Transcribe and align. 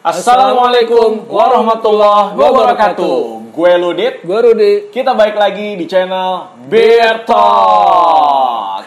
Assalamualaikum 0.00 1.26
warahmatullahi 1.26 2.38
wabarakatuh. 2.38 3.50
Gue 3.50 3.72
Ludit. 3.74 4.22
Gue 4.22 4.38
Rudi. 4.38 4.72
Kita 4.94 5.18
balik 5.18 5.34
lagi 5.34 5.74
di 5.74 5.90
channel 5.90 6.62
Beer 6.70 7.26
Talk. 7.26 8.86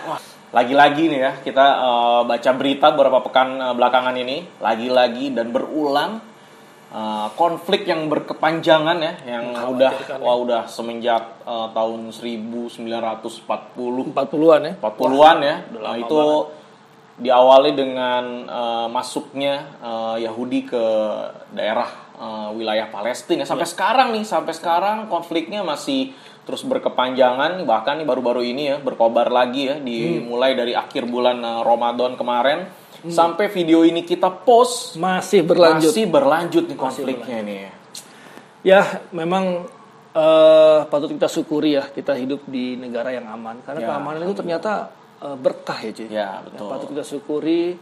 Lagi-lagi 0.56 1.12
nih 1.12 1.20
ya 1.20 1.32
kita 1.44 1.66
eh, 1.84 2.22
baca 2.24 2.52
berita 2.56 2.96
beberapa 2.96 3.20
pekan 3.20 3.60
eh, 3.60 3.74
belakangan 3.76 4.16
ini, 4.16 4.48
lagi-lagi 4.64 5.36
dan 5.36 5.52
berulang 5.52 6.33
eh, 6.94 7.28
konflik 7.34 7.90
yang 7.90 8.06
berkepanjangan 8.08 8.98
ya, 9.02 9.14
yang 9.26 9.46
udah 9.74 10.22
wah 10.22 10.38
udah 10.38 10.70
semenjak 10.70 11.42
eh, 11.42 11.68
tahun 11.74 12.14
1940 12.14 14.14
40-an 14.14 14.62
ya. 14.62 14.74
40-an 14.78 15.38
ya. 15.42 15.56
Nah, 15.74 15.98
itu 15.98 16.22
diawali 17.18 17.72
dengan 17.74 18.24
eh, 18.46 18.88
masuknya 18.90 19.54
eh, 19.82 20.18
Yahudi 20.30 20.70
ke 20.70 20.86
daerah 21.54 21.90
eh, 22.18 22.50
wilayah 22.54 22.90
Palestina. 22.90 23.46
Sampai 23.46 23.66
sekarang 23.66 24.14
nih, 24.14 24.26
sampai 24.26 24.54
sekarang 24.54 25.10
konfliknya 25.10 25.66
masih 25.66 26.14
terus 26.44 26.68
berkepanjangan. 26.68 27.64
Bahkan 27.64 28.04
nih 28.04 28.08
baru-baru 28.08 28.44
ini 28.44 28.64
ya 28.74 28.78
berkobar 28.82 29.32
lagi 29.32 29.72
ya, 29.72 29.80
dimulai 29.80 30.58
dari 30.58 30.76
akhir 30.76 31.08
bulan 31.08 31.40
eh, 31.42 31.62
Ramadan 31.66 32.18
kemarin 32.18 32.83
sampai 33.06 33.48
video 33.48 33.82
ini 33.82 34.02
kita 34.02 34.32
post 34.32 34.96
Masih 34.96 35.42
berlanjut. 35.42 35.92
masih 35.92 36.06
berlanjut 36.06 36.64
nih 36.66 36.78
konfliknya 36.78 37.38
ini. 37.40 37.56
Ya, 38.62 39.04
memang 39.10 39.68
eh, 40.12 40.80
patut 40.88 41.10
kita 41.10 41.28
syukuri 41.28 41.76
ya 41.76 41.84
kita 41.86 42.14
hidup 42.14 42.46
di 42.46 42.76
negara 42.76 43.12
yang 43.12 43.28
aman. 43.28 43.60
Karena 43.62 43.80
Ya, 43.80 43.88
keamanan 43.90 44.24
itu 44.24 44.36
ternyata 44.36 44.72
eh, 45.20 45.36
berkah 45.36 45.80
ya, 45.80 45.92
cuy. 45.92 46.08
Ya, 46.08 46.30
betul. 46.42 46.68
patut 46.68 46.88
kita 46.92 47.04
syukuri. 47.04 47.76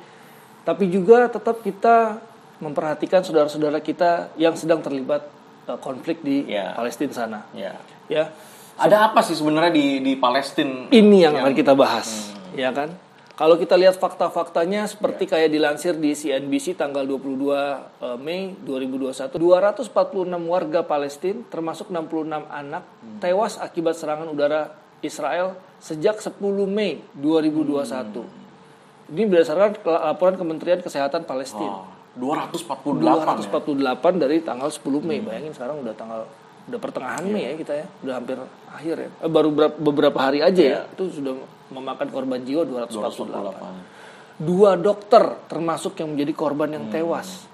Tapi 0.62 0.84
juga 0.88 1.26
tetap 1.28 1.60
kita 1.60 2.22
memperhatikan 2.58 3.22
saudara-saudara 3.22 3.78
kita 3.80 4.30
yang 4.36 4.54
sedang 4.54 4.82
terlibat 4.82 5.26
eh, 5.66 5.78
konflik 5.78 6.22
di 6.22 6.46
Ya. 6.48 6.74
Palestina 6.74 7.12
sana. 7.12 7.40
Ya. 7.52 7.78
Ya, 8.08 8.34
Ada 8.76 9.08
apa 9.08 9.22
sih 9.22 9.34
sebenarnya 9.34 9.70
di 9.70 10.02
di 10.02 10.14
Palestina? 10.16 10.90
ini 10.90 11.22
yang 11.22 11.38
akan 11.38 11.54
kita 11.54 11.72
bahas, 11.72 12.34
ya 12.52 12.74
kan? 12.74 12.90
Kalau 13.32 13.56
kita 13.56 13.74
lihat 13.74 13.98
fakta-faktanya 13.98 14.86
seperti 14.86 15.26
kayak 15.26 15.50
dilansir 15.50 15.96
di 15.96 16.14
CNBC 16.14 16.78
tanggal 16.78 17.08
22 17.08 17.24
eh, 17.58 18.18
Mei 18.20 18.54
2021, 18.60 19.34
246 19.34 19.90
warga 20.46 20.82
Palestina 20.84 21.42
termasuk 21.48 21.90
66 21.90 22.28
anak 22.46 22.84
tewas 23.18 23.58
akibat 23.58 23.98
serangan 23.98 24.30
udara 24.30 24.76
Israel 25.02 25.58
sejak 25.82 26.22
10 26.22 26.38
Mei 26.68 27.02
2021. 27.18 28.22
Ini 29.12 29.24
berdasarkan 29.28 29.70
laporan 29.84 30.36
Kementerian 30.38 30.80
Kesehatan 30.80 31.26
Palestina. 31.26 31.84
Oh, 31.84 31.90
248 32.16 33.02
ya. 33.02 33.50
248 33.50 34.22
dari 34.22 34.38
tanggal 34.40 34.70
10 34.70 35.02
Mei. 35.02 35.20
Bayangin 35.20 35.52
sekarang 35.52 35.82
udah 35.82 35.96
tanggal 35.96 36.22
udah 36.70 36.80
pertengahan 36.80 37.26
Mei 37.26 37.50
ya 37.50 37.54
kita 37.58 37.74
ya. 37.74 37.86
Udah 38.06 38.14
hampir 38.22 38.38
akhir 38.70 38.96
ya. 39.02 39.10
Eh, 39.10 39.32
baru 39.32 39.50
berapa- 39.50 39.80
beberapa 39.82 40.20
hari 40.22 40.40
aja 40.40 40.62
ya. 40.62 40.80
Itu 40.94 41.10
sudah 41.10 41.34
memakan 41.72 42.08
korban 42.08 42.44
jiwa 42.44 42.68
248. 42.68 43.32
248. 44.38 44.42
Dua 44.42 44.74
dokter 44.74 45.24
termasuk 45.46 45.96
yang 45.98 46.14
menjadi 46.14 46.34
korban 46.34 46.70
yang 46.74 46.86
tewas. 46.90 47.46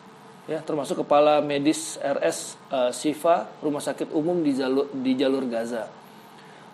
Ya, 0.48 0.64
termasuk 0.64 1.04
kepala 1.04 1.44
medis 1.44 2.00
RS 2.00 2.56
eh, 2.72 2.92
Sifa 2.96 3.52
Rumah 3.60 3.84
Sakit 3.84 4.16
Umum 4.16 4.40
di 4.40 4.56
jalur 4.56 4.88
di 4.96 5.12
jalur 5.14 5.44
Gaza. 5.46 5.92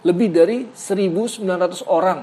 Lebih 0.05 0.29
dari 0.29 0.57
1900 0.69 1.41
orang 1.89 2.21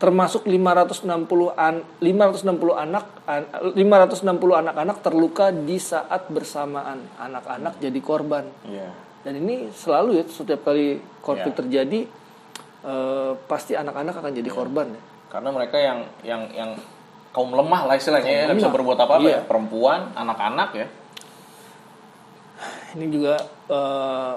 termasuk 0.00 0.48
560 0.48 1.04
an 1.52 1.84
560 2.00 2.72
anak 2.72 3.04
an- 3.28 3.76
560 3.76 4.24
anak-anak 4.64 4.96
terluka 5.04 5.52
di 5.52 5.76
saat 5.76 6.32
bersamaan 6.32 7.04
anak-anak 7.20 7.76
jadi 7.76 8.00
korban. 8.00 8.48
Iya. 8.64 8.88
Dan 9.20 9.44
ini 9.44 9.68
selalu 9.68 10.16
ya 10.16 10.24
setiap 10.24 10.64
kali 10.64 10.96
konflik 11.20 11.52
Ya. 11.52 11.58
terjadi 11.60 12.00
eh, 12.84 13.32
pasti 13.48 13.76
anak-anak 13.76 14.14
akan 14.20 14.32
jadi 14.32 14.50
korban 14.50 14.92
ya. 14.92 15.02
Karena 15.30 15.48
mereka 15.54 15.76
yang 15.78 15.98
yang 16.26 16.42
yang 16.52 16.70
kaum 17.30 17.54
lemah 17.54 17.86
lah 17.86 17.94
istilahnya 17.94 18.50
ya, 18.50 18.54
bisa 18.54 18.66
berbuat 18.68 18.98
apa-apa 18.98 19.22
Iya. 19.22 19.38
ya, 19.38 19.40
perempuan, 19.46 20.10
anak-anak 20.18 20.70
ya. 20.74 20.86
Ini 22.98 23.06
juga 23.06 23.38
eh, 23.70 24.34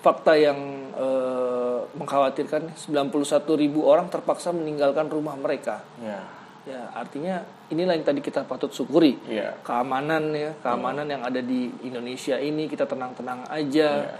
fakta 0.00 0.32
yang 0.38 0.58
eh, 0.94 1.80
mengkhawatirkan 1.90 2.70
91 2.78 3.10
ribu 3.58 3.84
orang 3.84 4.06
terpaksa 4.08 4.54
meninggalkan 4.54 5.10
rumah 5.10 5.34
mereka. 5.34 5.82
Iya. 5.98 6.20
Ya, 6.68 6.92
artinya 6.92 7.40
inilah 7.72 7.96
yang 7.96 8.04
tadi 8.04 8.20
kita 8.20 8.44
patut 8.46 8.70
syukuri. 8.70 9.16
Iya. 9.26 9.58
Keamanan 9.64 10.30
ya, 10.36 10.52
keamanan 10.60 11.08
yang 11.08 11.24
ada 11.24 11.40
di 11.40 11.72
Indonesia 11.82 12.36
ini 12.38 12.68
kita 12.70 12.84
tenang-tenang 12.86 13.48
aja. 13.48 14.06
Iya. 14.06 14.18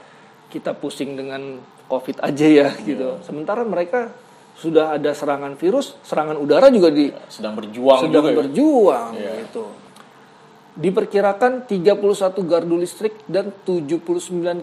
Kita 0.51 0.75
pusing 0.75 1.15
dengan 1.15 1.63
Covid 1.91 2.23
aja 2.23 2.47
ya 2.47 2.69
gitu. 2.81 3.19
Sementara 3.21 3.61
mereka 3.63 4.15
sudah 4.55 4.95
ada 4.95 5.11
serangan 5.11 5.53
virus, 5.55 5.99
serangan 6.01 6.37
udara 6.37 6.69
juga 6.69 6.89
di 6.89 7.11
Sedang 7.27 7.53
berjuang 7.53 8.01
sedang 8.01 8.15
juga 8.15 8.31
ya. 8.31 8.37
berjuang 8.39 9.11
Iya. 9.13 9.33
gitu. 9.43 9.65
Diperkirakan 10.71 11.67
31 11.67 11.99
gardu 12.43 12.79
listrik 12.79 13.27
dan 13.27 13.51
79 13.61 14.07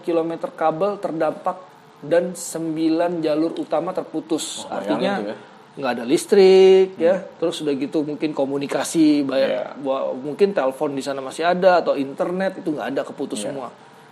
km 0.00 0.32
kabel 0.50 0.96
terdampak 0.96 1.60
dan 2.00 2.32
9 2.32 2.72
jalur 3.20 3.52
utama 3.54 3.92
terputus. 3.92 4.64
Bayangin 4.64 4.72
Artinya 4.72 5.12
ya. 5.20 5.36
nggak 5.76 5.92
ada 5.92 6.04
listrik 6.04 6.96
ya. 6.96 7.20
Terus 7.36 7.60
udah 7.60 7.74
gitu 7.76 8.02
mungkin 8.02 8.32
komunikasi 8.32 9.20
banyak 9.22 9.50
Iya. 9.52 9.64
wa- 9.78 10.10
mungkin 10.12 10.50
telepon 10.50 10.96
di 10.96 11.02
sana 11.02 11.20
masih 11.20 11.44
ada 11.44 11.78
atau 11.78 11.92
internet 11.92 12.56
itu 12.56 12.72
nggak 12.72 12.88
ada 12.88 13.02
keputus 13.04 13.38
Iya. 13.38 13.52
semua. 13.52 13.68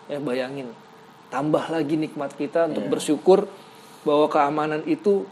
Ya 0.07 0.21
bayangin. 0.21 0.69
Tambah 1.27 1.69
lagi 1.69 1.95
nikmat 1.95 2.33
kita 2.33 2.71
untuk 2.71 2.87
bersyukur 2.87 3.51
bahwa 4.03 4.27
keamanan 4.27 4.87
itu 4.87 5.27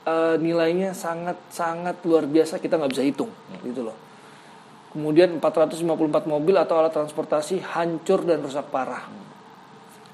eh, 0.00 0.36
nilainya 0.38 0.96
sangat 0.96 1.36
sangat 1.50 2.00
luar 2.02 2.24
biasa 2.24 2.56
kita 2.56 2.78
nggak 2.78 2.92
bisa 2.92 3.04
hitung 3.04 3.28
Hmm. 3.28 3.60
gitu 3.66 3.84
loh. 3.84 3.96
Kemudian 4.90 5.38
454 5.38 6.24
mobil 6.24 6.56
atau 6.56 6.80
alat 6.80 6.90
transportasi 6.90 7.62
hancur 7.62 8.24
dan 8.24 8.40
rusak 8.40 8.66
parah. 8.72 9.06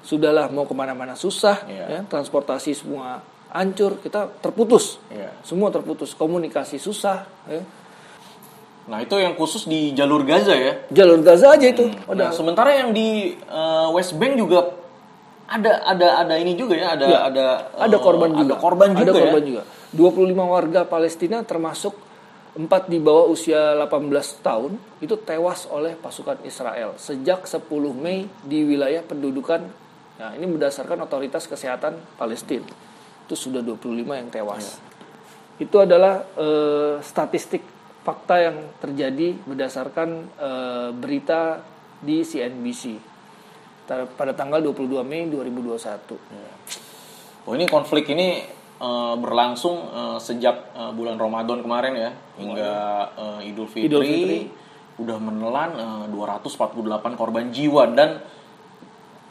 Sudahlah 0.03 0.47
mau 0.53 0.63
ke 0.63 0.75
mana-mana 0.77 1.15
susah, 1.15 1.65
Iya. 1.65 1.85
ya, 1.87 1.99
transportasi 2.05 2.71
semua 2.71 3.19
hancur, 3.49 3.97
kita 3.99 4.27
terputus, 4.39 4.99
Iya. 5.09 5.33
semua 5.41 5.71
terputus, 5.71 6.13
komunikasi 6.13 6.77
susah. 6.77 7.25
Ya. 7.47 7.63
Nah, 8.87 9.03
itu 9.03 9.19
yang 9.19 9.35
khusus 9.35 9.67
di 9.67 9.91
jalur 9.91 10.23
Gaza 10.23 10.55
ya. 10.55 10.79
Jalur 10.87 11.19
Gaza 11.19 11.51
aja 11.51 11.67
itu, 11.67 11.87
Nah, 11.87 12.07
udah 12.07 12.29
sementara 12.31 12.71
yang 12.71 12.91
di 12.91 13.35
eh, 13.35 13.87
West 13.91 14.15
Bank 14.15 14.35
juga 14.35 14.67
ada 15.47 15.71
ada 15.87 16.07
ada 16.23 16.35
ini 16.35 16.53
juga 16.59 16.75
ya, 16.75 16.93
ada 16.93 17.05
Ya, 17.07 17.19
ada 17.27 17.45
ada 17.79 17.95
eh, 17.95 18.01
korban 18.03 18.29
juga. 18.35 18.53
Ada 18.53 18.61
korban 18.61 18.89
juga 18.91 19.01
Ada 19.03 19.11
ya. 19.11 19.23
korban 19.23 19.43
juga. 19.47 19.63
25 19.95 20.55
warga 20.55 20.81
Palestina 20.83 21.37
termasuk 21.47 21.95
4 22.59 22.91
di 22.91 22.99
bawah 22.99 23.31
usia 23.31 23.73
18 23.79 24.43
tahun 24.43 24.75
itu 24.99 25.15
tewas 25.23 25.63
oleh 25.71 25.95
pasukan 25.95 26.41
Israel 26.43 26.99
sejak 26.99 27.47
10 27.47 27.63
Mei 27.95 28.27
di 28.43 28.67
wilayah 28.67 28.99
pendudukan 29.05 29.87
Nah, 30.17 30.33
ini 30.33 30.49
berdasarkan 30.49 31.05
otoritas 31.05 31.45
kesehatan 31.45 31.93
Palestina. 32.17 32.65
Itu 33.29 33.37
sudah 33.37 33.61
25 33.61 34.17
yang 34.17 34.29
tewas. 34.33 34.81
Itu 35.61 35.77
adalah 35.81 36.25
eh, 36.37 36.97
statistik 37.05 37.61
fakta 38.01 38.49
yang 38.49 38.57
terjadi 38.81 39.37
berdasarkan 39.45 40.09
eh, 40.41 40.89
berita 40.93 41.61
di 42.01 42.21
CNBC 42.25 42.97
pada 43.87 44.35
tanggal 44.35 44.59
22 44.59 44.99
Mei 45.07 45.31
2021. 45.31 46.19
Oh, 47.47 47.55
ini 47.55 47.63
konflik 47.63 48.11
ini 48.11 48.43
eh, 48.77 49.15
berlangsung 49.15 49.75
eh, 49.87 50.19
sejak 50.19 50.75
eh, 50.75 50.91
bulan 50.91 51.15
Ramadan 51.15 51.63
kemarin 51.63 51.93
ya 51.95 52.11
hingga 52.35 52.71
eh, 53.15 53.49
Idul 53.49 53.71
Fitri, 53.71 53.87
Idul 53.87 54.03
Fitri. 54.03 54.39
udah 54.99 55.17
menelan 55.21 55.71
eh, 55.79 56.05
248 56.11 56.75
korban 57.15 57.47
jiwa 57.47 57.87
dan 57.95 58.19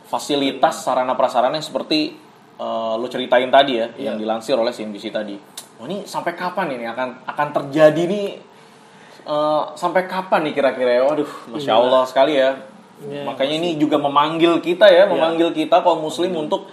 fasilitas 0.07 0.87
sarana 0.87 1.13
prasarana 1.19 1.59
yang 1.61 1.67
seperti 1.67 2.17
eh, 2.57 2.95
lo 2.97 3.07
ceritain 3.13 3.53
tadi 3.53 3.77
ya 3.77 3.93
yang 4.01 4.17
dilansir 4.17 4.57
oleh 4.57 4.73
CNBC 4.73 5.13
tadi. 5.13 5.37
Oh, 5.77 5.85
ini 5.85 6.09
sampai 6.09 6.33
kapan 6.33 6.73
ini 6.73 6.89
akan 6.89 7.29
akan 7.29 7.49
terjadi 7.53 8.03
nih 8.09 8.27
eh, 9.29 9.63
sampai 9.77 10.09
kapan 10.09 10.49
nih 10.49 10.55
kira-kira 10.57 10.91
ya? 10.97 11.03
Waduh, 11.05 11.31
masya 11.53 11.73
Allah 11.77 12.03
sekali 12.09 12.41
ya. 12.41 12.57
Iya, 12.99 13.23
Makanya 13.25 13.55
ini 13.57 13.71
juga 13.77 13.97
memanggil 13.97 14.57
kita 14.59 14.89
ya, 14.89 15.05
memanggil 15.05 15.53
kita 15.53 15.81
kaum 15.81 16.01
muslim 16.01 16.33
untuk 16.35 16.65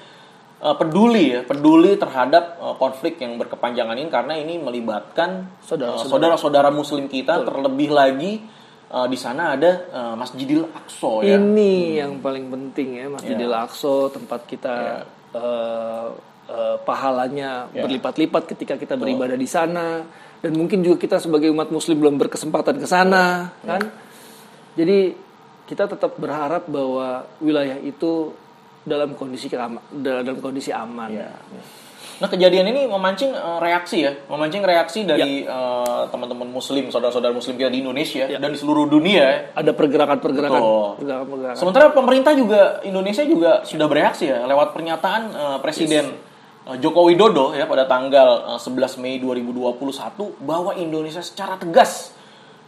eh, 0.57 0.71
peduli 0.73 1.35
ya, 1.35 1.41
peduli 1.41 1.95
terhadap 1.95 2.55
eh, 2.55 2.75
konflik 2.77 3.17
yang 3.17 3.35
berkepanjangan 3.35 3.91
ini 3.93 4.07
karena 4.07 4.33
ini 4.33 4.55
melibatkan 4.57 5.51
Saudara-saudara. 5.61 5.99
eh, 5.99 6.09
saudara-saudara 6.09 6.69
muslim 6.71 7.05
kita 7.07 7.43
terlebih 7.43 7.91
lagi 7.91 8.39
eh, 8.87 9.07
di 9.07 9.17
sana 9.17 9.53
ada 9.53 9.71
eh, 9.83 10.15
Masjidil 10.15 10.63
Aqsa 10.65 11.13
ya. 11.21 11.35
Ini 11.35 11.73
yang 11.99 12.19
paling 12.19 12.47
penting 12.47 12.95
ya 12.95 13.05
Masjidil 13.09 13.51
Iya. 13.51 13.59
Aqsa 13.61 13.95
tempat 14.09 14.41
kita 14.45 14.75
eh, 15.33 16.07
eh, 16.45 16.75
pahalanya 16.79 17.67
Ya. 17.69 17.83
berlipat-lipat 17.83 18.47
ketika 18.47 18.75
kita 18.75 18.95
beribadah 18.95 19.35
di 19.35 19.43
sana 19.45 20.07
dan 20.39 20.51
mungkin 20.53 20.79
juga 20.79 20.95
kita 20.97 21.17
sebagai 21.17 21.47
umat 21.49 21.67
muslim 21.67 21.99
belum 21.99 22.15
berkesempatan 22.17 22.75
ke 22.77 22.85
sana 22.85 23.51
Ya. 23.59 23.75
kan 23.75 23.83
jadi 24.73 25.19
kita 25.63 25.87
tetap 25.87 26.15
berharap 26.15 26.65
bahwa 26.65 27.23
wilayah 27.39 27.77
itu 27.77 28.35
dalam 28.83 29.13
kondisi 29.13 29.47
keama- 29.47 29.83
dalam 29.89 30.37
kondisi 30.37 30.69
aman 30.69 31.07
Ya. 31.09 31.31
Nah 32.13 32.29
kejadian 32.29 32.67
ini 32.67 32.85
memancing 32.85 33.31
eh, 33.31 33.59
reaksi 33.59 33.97
ya, 34.01 34.13
memancing 34.27 34.61
reaksi 34.61 35.03
dari 35.03 35.43
Ya. 35.43 35.49
eh, 35.49 36.03
teman-teman 36.07 36.45
Muslim, 36.47 36.87
saudara-saudara 36.87 37.31
Muslim 37.31 37.55
kita 37.55 37.67
di 37.67 37.79
Indonesia 37.79 38.27
dan 38.29 38.49
di 38.49 38.55
seluruh 38.55 38.85
dunia. 38.85 39.23
ya. 39.23 39.31
ada 39.55 39.71
pergerakan-pergerakan 39.71 40.61
pergerakan-pergerakan 40.93 41.57
Sementara 41.57 41.89
pemerintah 41.89 42.31
juga 42.33 42.79
Indonesia 42.81 43.23
juga 43.23 43.63
sudah 43.63 43.87
bereaksi 43.87 44.29
ya 44.29 44.43
lewat 44.45 44.71
pernyataan 44.71 45.21
eh, 45.31 45.57
Presiden 45.59 46.05
eh, 46.65 46.77
Joko 46.77 47.03
Widodo 47.03 47.51
ya 47.51 47.65
pada 47.65 47.83
tanggal 47.85 48.29
eh, 48.51 48.59
11 48.61 48.99
Mei 48.99 49.17
2021 49.17 49.79
bahwa 50.39 50.75
Indonesia 50.75 51.19
secara 51.19 51.55
tegas 51.55 52.11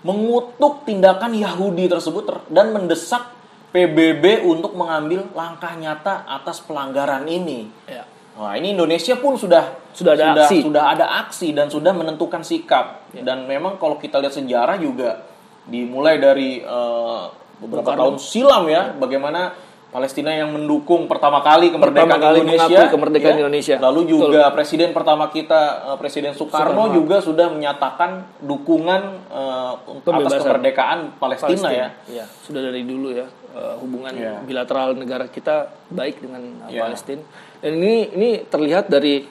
mengutuk 0.06 0.86
tindakan 0.86 1.34
Yahudi 1.34 1.90
tersebut 1.90 2.24
ter- 2.24 2.46
dan 2.54 2.70
mendesak 2.70 3.34
PBB 3.74 4.46
untuk 4.46 4.78
mengambil 4.78 5.26
langkah 5.34 5.74
nyata 5.74 6.24
atas 6.24 6.62
pelanggaran 6.62 7.26
ini. 7.26 7.68
ya. 7.90 8.06
Wah, 8.36 8.54
ini 8.54 8.76
Indonesia 8.76 9.16
pun 9.16 9.36
sudah 9.36 9.80
Sudah 9.96 10.12
ada 10.14 10.44
aksi. 10.44 10.60
sudah 10.62 10.84
ada 10.92 11.06
aksi 11.24 11.56
dan 11.56 11.72
sudah 11.72 11.92
menentukan 11.92 12.44
sikap. 12.44 13.08
Ya. 13.12 13.24
Dan 13.24 13.48
memang 13.48 13.76
kalau 13.76 13.96
kita 13.96 14.20
lihat 14.20 14.36
sejarah 14.36 14.76
juga 14.76 15.24
dimulai 15.66 16.20
dari 16.20 16.60
eh, 16.60 17.24
beberapa 17.58 17.82
Bung 17.82 17.96
Karno. 17.96 18.02
tahun 18.04 18.16
silam 18.20 18.64
ya, 18.68 18.92
bagaimana 18.94 19.56
Palestina 19.96 20.36
yang 20.36 20.52
mendukung 20.52 21.08
pertama 21.08 21.40
kali 21.40 21.72
kemerdekaan 21.72 22.12
Pertama 22.12 22.20
kali 22.20 22.38
Indonesia, 22.44 22.92
kemerdekaan 22.92 23.32
ya. 23.32 23.42
Indonesia. 23.48 23.76
Lalu 23.80 24.02
juga 24.12 24.52
presiden 24.52 24.92
pertama 24.92 25.32
kita 25.32 25.62
eh, 25.88 25.96
Presiden 25.96 26.36
Soekarno, 26.36 26.92
Soekarno. 26.92 26.96
juga 27.00 27.24
sudah 27.24 27.48
menyatakan 27.48 28.28
dukungan 28.44 29.02
eh, 29.32 29.74
untuk 29.88 30.12
atas 30.12 30.36
Pembebasan. 30.36 30.44
kemerdekaan 30.44 31.00
Palestina, 31.16 31.68
ya. 31.72 31.88
Ya, 32.12 32.26
sudah 32.44 32.60
dari 32.60 32.84
dulu 32.84 33.16
ya 33.16 33.24
eh, 33.56 33.76
hubungan 33.80 34.12
Ya. 34.20 34.44
bilateral 34.44 35.00
negara 35.00 35.32
kita 35.32 35.72
baik 35.88 36.20
dengan 36.20 36.68
Ya. 36.68 36.92
Palestina. 36.92 37.24
Dan 37.64 37.80
ini 37.80 38.12
ini 38.12 38.30
terlihat 38.44 38.92
dari 38.92 39.24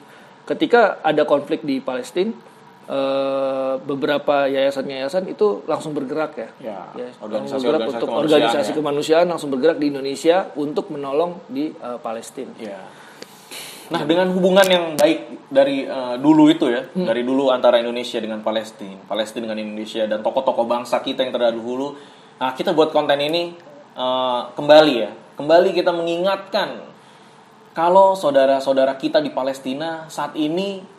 ketika 0.49 0.97
ada 1.05 1.29
konflik 1.29 1.61
di 1.61 1.77
Palestina 1.77 2.33
eh, 2.85 3.73
beberapa 3.81 4.45
yayasan-yayasan 4.45 5.25
itu 5.29 5.65
langsung 5.65 5.91
bergerak 5.97 6.31
ya. 6.37 6.49
Ya, 6.61 6.79
langsung 6.93 7.27
organisasi- 7.27 7.65
bergerak 7.65 7.81
organisasi 7.81 7.95
untuk 7.95 8.07
kemanusiaan 8.07 8.41
organisasi 8.41 8.71
ya. 8.71 8.77
kemanusiaan 8.77 9.25
langsung 9.29 9.49
bergerak 9.53 9.77
di 9.81 9.85
Indonesia 9.89 10.37
untuk 10.55 10.85
menolong 10.93 11.31
di 11.49 11.73
eh, 11.73 11.97
Palestina. 11.99 12.53
Ya. 12.61 12.81
Nah, 13.85 14.01
dengan 14.01 14.33
hubungan 14.33 14.65
yang 14.65 14.85
baik 14.97 15.49
dari 15.49 15.85
eh, 15.85 16.15
dulu 16.17 16.49
itu 16.49 16.65
ya, 16.73 16.89
Hmm. 16.89 17.05
dari 17.05 17.21
dulu 17.21 17.53
antara 17.53 17.77
Indonesia 17.77 18.17
dengan 18.17 18.41
Palestina, 18.41 18.97
Palestina 19.05 19.45
dengan 19.49 19.61
Indonesia 19.61 20.09
dan 20.09 20.25
tokoh-tokoh 20.25 20.65
bangsa 20.65 21.01
kita 21.05 21.21
yang 21.21 21.33
terdahulu, 21.33 21.93
nah 22.41 22.53
kita 22.57 22.73
buat 22.73 22.89
konten 22.89 23.21
ini 23.21 23.53
eh, 23.93 24.41
kembali 24.57 24.93
ya, 24.97 25.11
kembali 25.37 25.69
kita 25.73 25.93
mengingatkan 25.93 26.81
kalau 27.75 28.15
saudara-saudara 28.15 28.95
kita 28.95 29.19
di 29.19 29.29
Palestina 29.35 30.07
saat 30.07 30.31
ini 30.39 30.94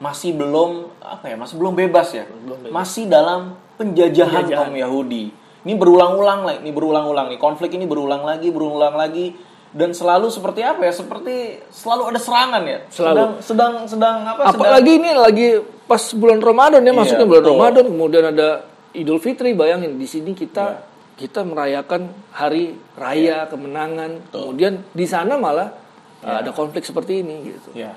masih 0.00 0.32
belum 0.32 0.88
apa 0.98 1.28
ya, 1.28 1.36
masih 1.36 1.54
belum 1.54 1.74
bebas 1.76 2.08
ya, 2.10 2.24
masih 2.68 3.04
dalam 3.04 3.54
penjajahan 3.76 4.48
Penjajahan. 4.48 4.66
kaum 4.66 4.76
Yahudi. 4.76 5.24
Ini 5.60 5.76
berulang-ulang 5.76 6.40
lah, 6.42 6.54
ini 6.56 6.72
berulang-ulang 6.72 7.28
nih 7.28 7.36
konflik 7.36 7.76
ini 7.76 7.84
berulang 7.84 8.24
lagi, 8.24 8.48
berulang 8.48 8.96
lagi 8.96 9.36
dan 9.70 9.92
selalu 9.92 10.32
seperti 10.32 10.64
apa 10.64 10.82
ya? 10.82 10.92
Seperti 10.92 11.60
selalu 11.68 12.02
ada 12.08 12.18
serangan 12.18 12.62
ya. 12.64 12.78
Selalu. 12.88 13.12
Sedang 13.12 13.32
sedang 13.38 13.72
sedang 13.84 14.16
apa? 14.24 14.40
sedang- 14.48 14.56
Apalagi 14.56 14.92
ini 14.96 15.10
lagi 15.12 15.46
pas 15.84 16.00
bulan 16.16 16.40
Ramadan 16.40 16.80
ya, 16.80 16.92
masuknya 16.96 17.26
bulan 17.28 17.42
betul. 17.44 17.52
Ramadan, 17.54 17.84
kemudian 17.92 18.24
ada 18.26 18.48
Idul 18.90 19.20
Fitri, 19.20 19.52
bayangin 19.52 19.94
di 19.94 20.08
sini 20.08 20.32
kita 20.32 20.64
Iya. 20.66 20.88
kita 21.20 21.44
merayakan 21.44 22.08
hari 22.32 22.80
raya 22.96 23.44
kemenangan, 23.44 24.32
kemudian 24.32 24.80
di 24.90 25.04
sana 25.04 25.36
malah 25.36 25.76
uh, 26.24 26.40
ada 26.40 26.50
konflik 26.50 26.82
seperti 26.82 27.20
ini 27.20 27.52
gitu. 27.52 27.76
Ya. 27.76 27.92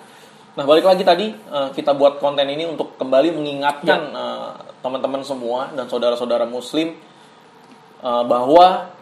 Nah 0.54 0.70
balik 0.70 0.86
lagi 0.86 1.02
tadi 1.02 1.34
eh, 1.34 1.70
kita 1.74 1.98
buat 1.98 2.22
konten 2.22 2.46
ini 2.46 2.70
untuk 2.70 2.94
kembali 3.02 3.34
mengingatkan 3.34 4.02
eh, 4.14 4.52
teman-teman 4.86 5.26
semua 5.26 5.74
dan 5.74 5.90
saudara-saudara 5.90 6.46
Muslim 6.46 6.94
eh, 8.04 8.24
bahwa 8.26 8.94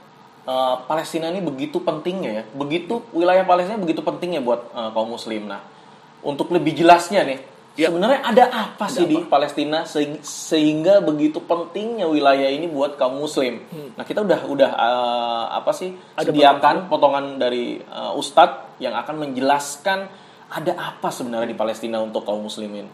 Palestina 0.90 1.30
ini 1.30 1.38
begitu 1.38 1.86
pentingnya 1.86 2.42
ya, 2.42 2.44
begitu 2.58 3.06
wilayah 3.14 3.46
Palestina 3.46 3.78
begitu 3.78 4.02
pentingnya 4.02 4.42
buat 4.42 4.74
kaum 4.74 5.14
Muslim. 5.14 5.46
Nah 5.46 5.62
untuk 6.26 6.50
lebih 6.50 6.82
jelasnya 6.82 7.22
nih, 7.22 7.40
Ya. 7.78 7.88
sebenarnya 7.88 8.20
ada 8.26 8.46
apa 8.50 8.90
sih 8.90 9.06
di 9.06 9.22
Palestina 9.30 9.86
se- 9.86 10.20
sehingga 10.26 10.98
begitu 11.00 11.40
pentingnya 11.46 12.10
wilayah 12.10 12.50
ini 12.50 12.66
buat 12.68 12.98
kaum 12.98 13.22
Muslim? 13.22 13.62
Nah 13.96 14.02
kita 14.02 14.26
udah 14.26 14.50
udah 14.50 14.72
apa 15.62 15.72
sih 15.78 15.94
Ada 16.18 16.34
sediakan 16.34 16.90
potongan 16.90 17.38
dari 17.38 17.78
Ustadz 18.18 18.82
yang 18.82 18.98
akan 18.98 19.22
menjelaskan 19.22 20.10
ada 20.52 20.76
apa 20.76 21.08
sebenarnya 21.08 21.56
di 21.56 21.58
Palestina 21.58 22.04
untuk 22.04 22.28
kaum 22.28 22.44
muslimin. 22.44 22.92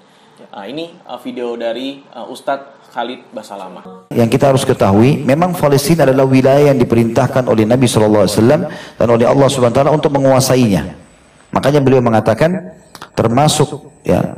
Nah, 0.54 0.70
ini 0.70 0.94
uh, 1.10 1.18
video 1.18 1.58
dari 1.58 2.06
uh, 2.14 2.30
Ustadz 2.30 2.94
Khalid 2.94 3.34
Basalamah. 3.34 4.14
Yang 4.14 4.30
kita 4.38 4.54
harus 4.54 4.62
ketahui, 4.62 5.26
memang 5.26 5.58
Palestina 5.58 6.06
adalah 6.06 6.30
wilayah 6.30 6.70
yang 6.70 6.78
diperintahkan 6.78 7.50
oleh 7.50 7.66
Nabi 7.66 7.90
SAW 7.90 8.30
dan 8.30 9.08
oleh 9.10 9.26
Allah 9.26 9.48
Subhanahu 9.50 9.74
Wa 9.74 9.78
Taala 9.82 9.92
untuk 9.98 10.14
menguasainya. 10.14 10.94
Makanya 11.50 11.82
beliau 11.82 12.06
mengatakan 12.06 12.78
termasuk 13.18 13.90
ya 14.06 14.38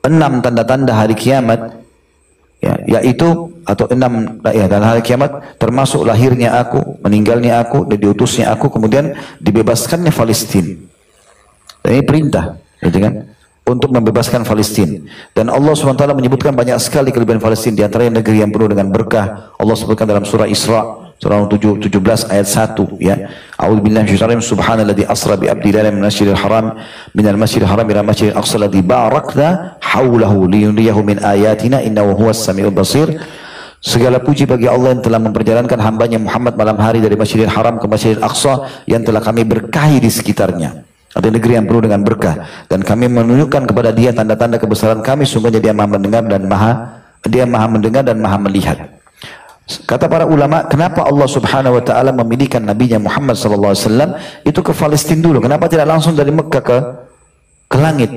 enam 0.00 0.40
tanda-tanda 0.40 0.96
hari 0.96 1.12
kiamat 1.12 1.84
ya, 2.64 2.80
yaitu 2.88 3.52
atau 3.68 3.84
enam 3.92 4.40
ya 4.48 4.64
dan 4.64 4.80
hari 4.80 5.04
kiamat 5.04 5.60
termasuk 5.60 6.00
lahirnya 6.08 6.56
aku, 6.56 6.96
meninggalnya 7.04 7.60
aku, 7.60 7.84
dan 7.84 8.00
diutusnya 8.00 8.48
aku, 8.56 8.72
kemudian 8.72 9.12
dibebaskannya 9.44 10.08
Palestina. 10.08 10.87
Dan 11.88 11.96
ini 11.96 12.04
perintah, 12.04 12.60
gitu 12.84 13.00
kan? 13.00 13.32
Untuk 13.64 13.88
membebaskan 13.96 14.44
Palestina. 14.44 15.08
Dan 15.32 15.48
Allah 15.48 15.72
SWT 15.72 16.04
menyebutkan 16.12 16.52
banyak 16.52 16.76
sekali 16.84 17.08
kelebihan 17.16 17.40
Palestina. 17.40 17.80
Di 17.80 17.84
antaranya 17.88 18.20
negeri 18.20 18.44
yang 18.44 18.52
penuh 18.52 18.68
dengan 18.68 18.92
berkah. 18.92 19.56
Allah 19.56 19.72
sebutkan 19.72 20.04
dalam 20.04 20.20
surah 20.28 20.44
Isra. 20.44 20.84
Surah 21.16 21.48
7, 21.48 21.80
17 21.80 22.28
ayat 22.28 22.44
1. 22.44 23.00
Ya. 23.00 23.32
A'udhu 23.56 23.88
billahi 23.88 24.04
minasyaitonir 24.04 24.84
rajim. 24.84 25.08
Asra 25.08 25.40
bi 25.40 25.48
abdi 25.48 25.72
dalam 25.72 25.96
masjidil 25.96 26.36
haram. 26.36 26.76
Minal 27.16 27.40
masjidil 27.40 27.64
haram 27.64 27.88
ila 27.88 28.04
masjidil 28.04 28.36
aqsa. 28.36 28.60
Ladzi 28.60 28.84
barakna 28.84 29.80
hawlahu 29.80 30.44
liyuriyahu 30.44 31.00
min 31.00 31.24
ayatina. 31.24 31.80
Innahu 31.80 32.20
huwas 32.20 32.44
samiul 32.44 32.72
basir. 32.72 33.16
Segala 33.80 34.20
puji 34.20 34.44
bagi 34.44 34.68
Allah 34.68 34.92
yang 34.92 35.00
telah 35.00 35.20
memperjalankan 35.20 35.80
hambanya 35.80 36.20
Muhammad 36.20 36.52
malam 36.52 36.76
hari 36.80 37.00
dari 37.00 37.16
Masjidil 37.16 37.52
Haram 37.52 37.80
ke 37.80 37.84
Masjidil 37.84 38.20
Aqsa 38.24 38.64
yang 38.90 39.04
telah 39.04 39.22
kami 39.22 39.46
berkahi 39.46 40.02
di 40.02 40.10
sekitarnya. 40.10 40.87
Ada 41.16 41.32
negeri 41.32 41.56
yang 41.56 41.64
penuh 41.64 41.82
dengan 41.88 42.04
berkah 42.04 42.44
dan 42.68 42.84
kami 42.84 43.08
menunjukkan 43.08 43.64
kepada 43.64 43.96
dia 43.96 44.12
tanda-tanda 44.12 44.60
kebesaran 44.60 45.00
kami 45.00 45.24
sungguhnya 45.24 45.56
dia 45.56 45.72
maha 45.72 45.96
mendengar 45.96 46.20
dan 46.28 46.44
maha 46.44 47.00
dia 47.24 47.48
maha 47.48 47.66
mendengar 47.66 48.04
dan 48.04 48.20
maha 48.20 48.36
melihat. 48.36 48.78
Kata 49.68 50.08
para 50.08 50.24
ulama, 50.24 50.64
kenapa 50.64 51.04
Allah 51.04 51.28
Subhanahu 51.28 51.76
wa 51.76 51.82
taala 51.84 52.08
memilihkan 52.12 52.64
nabinya 52.64 52.96
Muhammad 52.96 53.36
sallallahu 53.36 53.76
alaihi 53.76 53.84
wasallam 53.84 54.10
itu 54.48 54.60
ke 54.64 54.72
Palestina 54.72 55.20
dulu? 55.20 55.44
Kenapa 55.44 55.68
tidak 55.68 55.92
langsung 55.92 56.16
dari 56.16 56.32
Mekah 56.32 56.62
ke 56.64 56.78
ke 57.68 57.76
langit? 57.76 58.08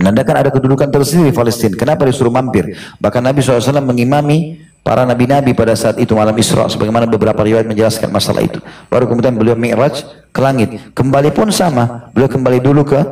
Menandakan 0.00 0.44
ada 0.44 0.50
kedudukan 0.52 0.88
tersendiri 0.88 1.32
di 1.32 1.36
Palestina. 1.36 1.76
Kenapa 1.76 2.08
disuruh 2.08 2.32
mampir? 2.32 2.72
Bahkan 3.00 3.20
Nabi 3.20 3.40
SAW 3.40 3.84
mengimami 3.84 4.60
para 4.86 5.02
nabi-nabi 5.02 5.50
pada 5.50 5.74
saat 5.74 5.98
itu 5.98 6.14
malam 6.14 6.38
Isra. 6.38 6.70
Sebagaimana 6.70 7.10
beberapa 7.10 7.42
riwayat 7.42 7.66
menjelaskan 7.66 8.06
masalah 8.14 8.46
itu. 8.46 8.62
Baru 8.86 9.10
kemudian 9.10 9.34
beliau 9.34 9.58
mi'raj 9.58 10.06
ke 10.30 10.38
langit. 10.38 10.78
Kembali 10.94 11.34
pun 11.34 11.50
sama. 11.50 12.06
Beliau 12.14 12.30
kembali 12.30 12.62
dulu 12.62 12.86
ke 12.86 13.02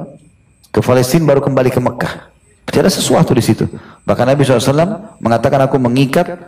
ke 0.71 0.79
Palestina 0.79 1.27
baru 1.27 1.43
kembali 1.43 1.75
ke 1.75 1.83
Mekah. 1.83 2.31
Tidak 2.71 2.81
ada 2.87 2.93
sesuatu 2.95 3.35
di 3.35 3.43
situ. 3.43 3.67
Bahkan 4.07 4.25
Nabi 4.31 4.47
SAW 4.47 5.19
mengatakan 5.19 5.67
aku 5.67 5.83
mengikat 5.83 6.39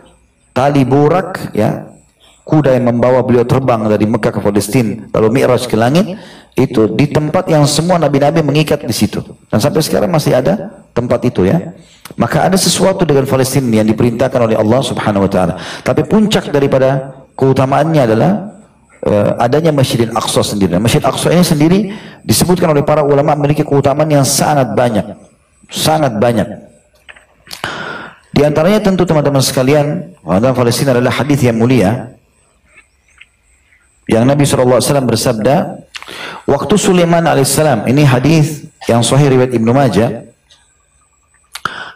tali 0.55 0.87
burak 0.87 1.51
ya 1.51 1.91
kuda 2.47 2.79
yang 2.79 2.95
membawa 2.95 3.19
beliau 3.21 3.43
terbang 3.43 3.83
dari 3.91 4.07
Mekah 4.07 4.31
ke 4.31 4.39
Palestina 4.39 5.05
lalu 5.11 5.27
mi'raj 5.43 5.67
ke 5.67 5.75
langit 5.75 6.15
itu 6.57 6.89
di 6.89 7.05
tempat 7.05 7.45
yang 7.53 7.61
semua 7.69 8.01
nabi-nabi 8.01 8.41
mengikat 8.41 8.81
di 8.81 8.89
situ. 8.89 9.21
Dan 9.53 9.61
sampai 9.61 9.85
sekarang 9.85 10.09
masih 10.09 10.33
ada 10.33 10.73
tempat 10.89 11.21
itu 11.29 11.45
ya. 11.45 11.77
Maka 12.17 12.49
ada 12.49 12.57
sesuatu 12.57 13.05
dengan 13.05 13.29
Palestina 13.29 13.83
yang 13.83 13.87
diperintahkan 13.93 14.41
oleh 14.41 14.57
Allah 14.57 14.81
Subhanahu 14.81 15.29
wa 15.29 15.31
taala. 15.31 15.53
Tapi 15.85 16.01
puncak 16.09 16.49
daripada 16.49 17.13
keutamaannya 17.37 18.01
adalah 18.01 18.31
eh, 19.05 19.31
adanya 19.37 19.69
Masjidil 19.69 20.09
Aqsa 20.17 20.41
sendiri. 20.41 20.81
Masjid 20.81 21.03
Aqsa 21.05 21.29
ini 21.29 21.45
sendiri 21.45 21.79
disebutkan 22.25 22.73
oleh 22.73 22.81
para 22.81 23.05
ulama 23.05 23.37
memiliki 23.37 23.61
keutamaan 23.61 24.09
yang 24.09 24.25
sangat 24.25 24.73
banyak. 24.73 25.13
Sangat 25.69 26.17
banyak. 26.17 26.47
Di 28.33 28.41
antaranya 28.45 28.81
tentu 28.81 29.05
teman-teman 29.05 29.41
sekalian, 29.41 30.13
tentang 30.21 30.53
Palestina 30.57 30.93
adalah 30.93 31.09
hadis 31.09 31.41
yang 31.41 31.57
mulia. 31.57 32.17
Yang 34.07 34.23
Nabi 34.23 34.43
SAW 34.47 35.09
bersabda, 35.09 35.86
waktu 36.47 36.75
Sulaiman 36.79 37.25
alaihissalam, 37.25 37.87
ini 37.89 38.07
hadis 38.07 38.67
yang 38.87 39.03
sahih 39.03 39.31
riwayat 39.31 39.51
Ibnu 39.51 39.71
Majah 39.75 40.27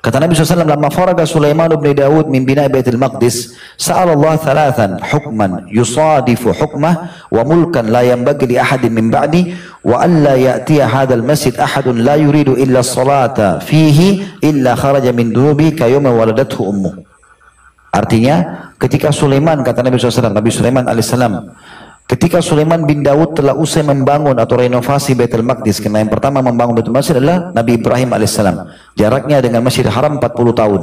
Kata 0.01 0.17
Nabi 0.17 0.33
SAW, 0.33 0.65
lama 0.65 0.89
faraga 0.89 1.29
Sulaiman 1.29 1.69
bin 1.77 1.93
Dawud 1.93 2.25
min 2.25 2.41
bina 2.41 2.65
Baitul 2.65 2.97
Maqdis, 2.97 3.53
sa'al 3.77 4.17
Allah 4.17 4.33
thalathan 4.41 4.97
hukman 4.97 5.69
yusadifu 5.69 6.57
hukmah 6.57 7.29
wa 7.29 7.41
mulkan 7.45 7.85
la 7.93 8.01
yanbaghi 8.01 8.49
li 8.49 8.57
ahadin 8.57 8.97
min 8.97 9.13
ba'di 9.13 9.53
wa 9.85 10.01
an 10.01 10.25
la 10.25 10.33
ya'tiya 10.41 10.89
hadzal 10.89 11.21
masjid 11.21 11.53
ahadun 11.53 12.01
la 12.01 12.17
yuridu 12.17 12.57
illa 12.57 12.81
salata 12.81 13.61
fihi 13.61 14.41
illa 14.41 14.73
kharaja 14.73 15.13
min 15.13 15.29
dunubi 15.29 15.77
kayawma 15.77 16.09
waladathu 16.09 16.65
ummu. 16.65 17.05
Artinya, 17.93 18.73
ketika 18.81 19.13
Sulaiman 19.13 19.61
kata 19.61 19.85
Nabi 19.85 20.01
SAW, 20.01 20.33
Nabi 20.33 20.49
Sulaiman 20.49 20.89
alaihissalam 20.89 21.45
Ketika 22.11 22.43
Sulaiman 22.43 22.83
bin 22.83 23.07
Daud 23.07 23.39
telah 23.39 23.55
usai 23.55 23.87
membangun 23.87 24.35
atau 24.35 24.59
renovasi 24.59 25.15
Baitul 25.15 25.47
Maqdis, 25.47 25.79
karena 25.79 26.03
yang 26.03 26.11
pertama 26.11 26.43
membangun 26.43 26.75
Baitul 26.75 26.91
Maqdis 26.91 27.15
adalah 27.15 27.55
Nabi 27.55 27.79
Ibrahim 27.79 28.11
alaihissalam. 28.11 28.67
Jaraknya 28.99 29.39
dengan 29.39 29.63
Masjid 29.63 29.87
Haram 29.87 30.19
40 30.19 30.51
tahun. 30.51 30.81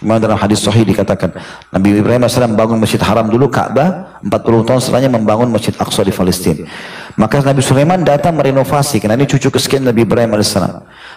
Memang 0.00 0.18
dalam 0.18 0.34
hadis 0.34 0.64
sahih 0.64 0.82
dikatakan 0.82 1.30
Nabi 1.70 1.94
Ibrahim 1.94 2.26
AS 2.26 2.34
membangun 2.34 2.80
Masjid 2.80 2.98
Haram 2.98 3.30
dulu 3.30 3.46
Ka'bah 3.46 4.18
40 4.26 4.66
tahun 4.66 4.80
setelahnya 4.82 5.10
membangun 5.14 5.46
Masjid 5.46 5.70
Aqsa 5.78 6.02
di 6.02 6.10
Palestina. 6.10 6.66
Maka 7.14 7.38
Nabi 7.38 7.62
Sulaiman 7.62 8.02
datang 8.02 8.34
merenovasi 8.34 8.98
karena 8.98 9.14
ini 9.14 9.30
cucu 9.30 9.52
kesekian 9.52 9.86
Nabi 9.86 10.02
Ibrahim 10.02 10.34
AS. 10.40 10.56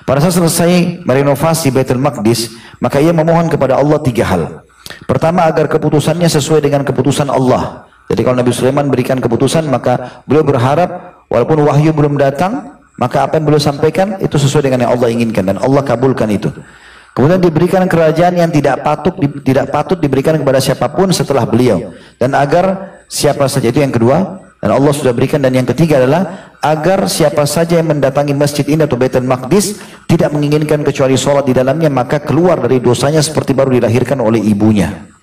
Pada 0.05 0.19
saat 0.21 0.37
selesai 0.37 1.01
merenovasi 1.01 1.73
Baitul 1.73 1.97
Maqdis, 1.97 2.59
maka 2.77 3.01
ia 3.01 3.09
memohon 3.09 3.49
kepada 3.49 3.79
Allah 3.79 3.97
tiga 4.03 4.27
hal. 4.27 4.67
Pertama 5.09 5.49
agar 5.49 5.65
keputusannya 5.65 6.29
sesuai 6.29 6.61
dengan 6.61 6.85
keputusan 6.85 7.25
Allah. 7.31 7.84
Jadi 8.05 8.21
kalau 8.21 8.37
Nabi 8.37 8.51
Sulaiman 8.53 8.87
berikan 8.89 9.17
keputusan 9.17 9.65
maka 9.65 10.23
beliau 10.29 10.45
berharap 10.45 11.23
walaupun 11.29 11.65
wahyu 11.65 11.89
belum 11.89 12.21
datang 12.21 12.77
maka 12.95 13.27
apa 13.27 13.41
yang 13.41 13.45
beliau 13.49 13.59
sampaikan 13.59 14.21
itu 14.23 14.39
sesuai 14.39 14.71
dengan 14.71 14.87
yang 14.87 14.91
Allah 14.95 15.09
inginkan 15.11 15.43
dan 15.43 15.57
Allah 15.59 15.81
kabulkan 15.83 16.29
itu. 16.31 16.53
Kemudian 17.15 17.39
diberikan 17.39 17.83
kerajaan 17.87 18.35
yang 18.35 18.51
tidak 18.51 18.83
patut 18.83 19.15
tidak 19.43 19.71
patut 19.71 19.95
diberikan 19.99 20.35
kepada 20.35 20.59
siapa 20.59 20.91
pun 20.91 21.15
setelah 21.15 21.47
beliau 21.47 21.95
dan 22.19 22.35
agar 22.35 22.99
siapa 23.07 23.47
saja 23.47 23.71
itu 23.71 23.79
yang 23.79 23.95
kedua 23.95 24.43
dan 24.59 24.75
Allah 24.75 24.91
sudah 24.91 25.15
berikan 25.15 25.39
dan 25.39 25.55
yang 25.55 25.63
ketiga 25.63 26.03
adalah 26.03 26.51
agar 26.59 27.07
siapa 27.07 27.47
saja 27.47 27.79
yang 27.79 27.87
mendatangi 27.87 28.35
masjid 28.35 28.67
ini 28.67 28.83
atau 28.83 28.99
Baitul 28.99 29.23
Maqdis 29.23 29.79
tidak 30.11 30.35
menginginkan 30.35 30.83
kecuali 30.83 31.15
sholat 31.15 31.47
di 31.47 31.55
dalamnya 31.55 31.87
maka 31.87 32.19
keluar 32.19 32.59
dari 32.59 32.83
dosanya 32.83 33.23
seperti 33.23 33.55
baru 33.55 33.79
dilahirkan 33.79 34.19
oleh 34.19 34.43
ibunya. 34.43 35.14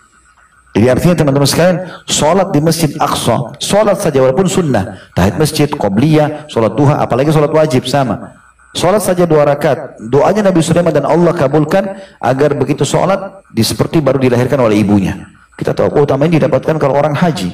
Jadi 0.72 0.86
artinya 0.88 1.14
teman-teman 1.20 1.44
sekalian, 1.44 1.76
sholat 2.08 2.48
di 2.48 2.60
Masjid 2.64 2.90
Aqsa, 2.96 3.60
sholat 3.60 4.00
saja 4.00 4.24
walaupun 4.24 4.48
sunnah, 4.48 5.12
tahid 5.12 5.36
masjid, 5.36 5.68
qobliyah, 5.68 6.48
sholat 6.48 6.72
duha, 6.72 6.96
apalagi 6.96 7.28
sholat 7.28 7.52
wajib 7.52 7.84
sama. 7.84 8.40
Sholat 8.72 9.04
saja 9.04 9.28
dua 9.28 9.44
rakaat. 9.44 10.00
Doanya 10.00 10.48
Nabi 10.48 10.64
Sulaiman 10.64 10.96
dan 10.96 11.04
Allah 11.04 11.36
kabulkan 11.36 11.92
agar 12.16 12.56
begitu 12.56 12.88
sholat 12.88 13.44
di 13.52 13.60
seperti 13.60 14.00
baru 14.00 14.16
dilahirkan 14.16 14.56
oleh 14.64 14.80
ibunya. 14.80 15.28
Kita 15.60 15.76
tahu 15.76 15.92
oh, 15.92 16.08
ini 16.24 16.40
didapatkan 16.40 16.80
kalau 16.80 16.96
orang 16.96 17.12
haji. 17.12 17.52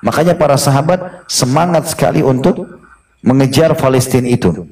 Makanya 0.00 0.32
para 0.32 0.56
sahabat 0.56 1.28
semangat 1.28 1.92
sekali 1.92 2.24
untuk 2.24 2.80
mengejar 3.20 3.76
Palestina 3.76 4.24
itu. 4.24 4.64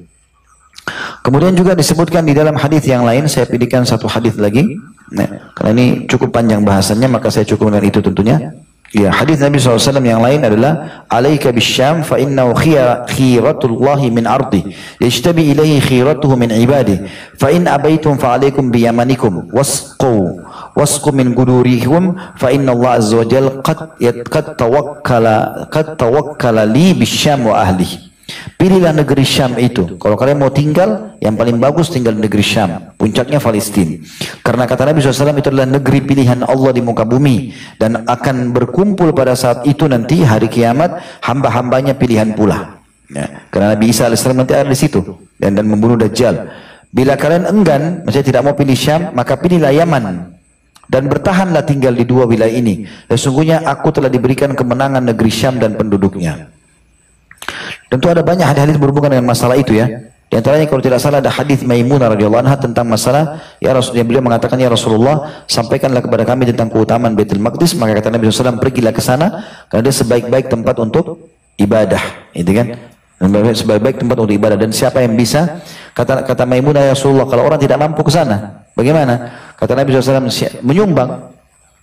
Kemudian 1.21 1.53
juga 1.53 1.77
disebutkan 1.77 2.25
di 2.25 2.33
dalam 2.33 2.57
hadis 2.57 2.83
yang 2.89 3.05
lain, 3.05 3.29
saya 3.29 3.45
pilihkan 3.45 3.85
satu 3.85 4.09
hadis 4.09 4.33
lagi. 4.35 4.81
Nah, 5.13 5.53
karena 5.53 5.69
ini 5.77 5.85
cukup 6.09 6.33
panjang 6.33 6.65
bahasannya, 6.65 7.05
maka 7.05 7.29
saya 7.29 7.45
cukup 7.45 7.69
dengan 7.69 7.85
itu 7.85 8.01
tentunya. 8.01 8.57
Ya, 8.93 9.09
hadis 9.09 9.41
Nabi 9.41 9.57
SAW 9.57 10.05
yang 10.05 10.21
lain 10.21 10.45
adalah 10.45 11.01
Alaika 11.09 11.49
bisyam 11.49 12.05
fa 12.05 12.21
innahu 12.21 12.53
khiratullahi 12.53 14.13
min 14.13 14.29
ardi 14.29 14.69
yajtabi 15.01 15.49
ilaihi 15.49 15.81
khiratuhu 15.81 16.37
min 16.37 16.53
ibadi 16.53 17.01
fa 17.33 17.49
in 17.49 17.65
abaitum 17.65 18.21
fa 18.21 18.37
alaikum 18.37 18.69
biyamanikum 18.69 19.49
wasqu 19.49 20.37
wasqu 20.77 21.09
min 21.09 21.33
gudurihum 21.33 22.37
fa 22.37 22.53
inna 22.53 22.77
Allah 22.77 23.01
azza 23.01 23.17
wa 23.17 23.25
jal 23.25 23.65
qad, 23.65 23.97
qad 24.29 24.61
tawakkala 24.61 25.65
qad 25.73 25.97
tawakkala 25.97 26.61
li 26.69 26.93
bisyam 26.93 27.49
wa 27.49 27.65
ahlihi 27.65 28.12
Pilihlah 28.53 28.95
negeri 28.95 29.25
Syam 29.25 29.57
itu. 29.59 29.97
Kalau 29.97 30.15
kalian 30.15 30.39
mau 30.39 30.53
tinggal, 30.53 31.17
yang 31.19 31.35
paling 31.35 31.57
bagus 31.59 31.91
tinggal 31.91 32.15
di 32.15 32.23
negeri 32.23 32.45
Syam. 32.45 32.93
Puncaknya 32.95 33.41
Palestina. 33.41 33.99
Karena 34.45 34.63
kata 34.63 34.87
Nabi 34.87 35.03
SAW 35.03 35.35
itu 35.35 35.49
adalah 35.51 35.67
negeri 35.67 35.99
pilihan 36.05 36.45
Allah 36.45 36.71
di 36.71 36.81
muka 36.85 37.03
bumi. 37.03 37.51
Dan 37.75 38.05
akan 38.05 38.55
berkumpul 38.55 39.11
pada 39.11 39.33
saat 39.35 39.65
itu 39.67 39.89
nanti 39.89 40.21
hari 40.23 40.47
kiamat, 40.47 41.01
hamba-hambanya 41.25 41.97
pilihan 41.97 42.31
pula. 42.37 42.79
Ya. 43.09 43.49
Karena 43.51 43.75
Nabi 43.75 43.91
Isa 43.91 44.07
AS 44.07 44.23
nanti 44.29 44.53
ada 44.55 44.69
di 44.69 44.77
situ. 44.77 45.01
Dan, 45.35 45.59
dan 45.59 45.65
membunuh 45.67 45.99
Dajjal. 45.99 46.47
Bila 46.93 47.17
kalian 47.17 47.49
enggan, 47.49 48.05
maksudnya 48.05 48.27
tidak 48.29 48.41
mau 48.45 48.53
pilih 48.53 48.77
Syam, 48.77 49.17
maka 49.17 49.33
pilihlah 49.33 49.73
Yaman. 49.73 50.29
Dan 50.85 51.09
bertahanlah 51.09 51.65
tinggal 51.65 51.97
di 51.97 52.05
dua 52.05 52.29
wilayah 52.29 52.53
ini. 52.53 52.85
Sesungguhnya 53.09 53.65
aku 53.65 53.89
telah 53.89 54.13
diberikan 54.13 54.53
kemenangan 54.53 55.01
negeri 55.01 55.33
Syam 55.33 55.57
dan 55.57 55.73
penduduknya. 55.73 56.52
Tentu 57.93 58.09
ada 58.09 58.25
banyak 58.25 58.41
hadis-hadis 58.41 58.81
berhubungan 58.81 59.13
dengan 59.13 59.29
masalah 59.29 59.53
itu 59.53 59.77
ya. 59.77 59.85
Di 60.25 60.41
antaranya 60.41 60.65
kalau 60.65 60.81
tidak 60.81 60.97
salah 60.97 61.21
ada 61.21 61.29
hadis 61.29 61.61
Maimunah 61.61 62.09
radhiyallahu 62.17 62.41
anha 62.41 62.57
tentang 62.57 62.89
masalah 62.89 63.37
ya 63.61 63.69
Rasul 63.69 64.01
beliau 64.01 64.25
mengatakan 64.25 64.57
ya 64.57 64.65
Rasulullah 64.65 65.45
sampaikanlah 65.45 66.01
kepada 66.01 66.25
kami 66.25 66.49
tentang 66.49 66.73
keutamaan 66.73 67.13
Baitul 67.13 67.37
Maqdis. 67.37 67.77
Maka 67.77 68.01
kata 68.01 68.09
Nabi 68.09 68.33
SAW 68.33 68.57
pergilah 68.57 68.89
ke 68.89 68.97
sana 68.97 69.45
karena 69.69 69.85
dia 69.85 69.93
sebaik-baik 69.93 70.49
tempat 70.49 70.73
untuk 70.81 71.21
ibadah 71.61 72.01
itu 72.33 72.49
kan? 72.49 72.81
Sebaik-baik 73.53 74.01
tempat 74.01 74.17
untuk 74.25 74.33
ibadah. 74.33 74.57
Dan 74.57 74.73
siapa 74.73 75.05
yang 75.05 75.13
bisa? 75.13 75.61
Kata 75.93 76.25
kata 76.25 76.49
Maimunah 76.49 76.89
ya 76.89 76.97
Rasulullah 76.97 77.29
kalau 77.29 77.45
orang 77.45 77.61
tidak 77.61 77.77
mampu 77.77 78.01
ke 78.01 78.09
sana 78.09 78.65
bagaimana? 78.73 79.37
Kata 79.53 79.77
Nabi 79.77 79.93
SAW 79.93 80.33
menyumbang 80.65 81.29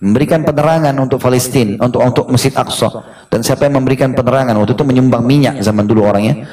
memberikan 0.01 0.41
penerangan 0.41 0.97
untuk 0.97 1.21
Palestina, 1.21 1.77
untuk 1.77 2.01
untuk 2.01 2.25
Masjid 2.33 2.51
Aqsa. 2.57 2.89
Dan 3.29 3.45
siapa 3.45 3.69
yang 3.69 3.79
memberikan 3.79 4.17
penerangan 4.17 4.57
waktu 4.57 4.73
itu 4.73 4.83
menyumbang 4.83 5.23
minyak 5.23 5.61
zaman 5.61 5.85
dulu 5.85 6.09
orangnya. 6.09 6.49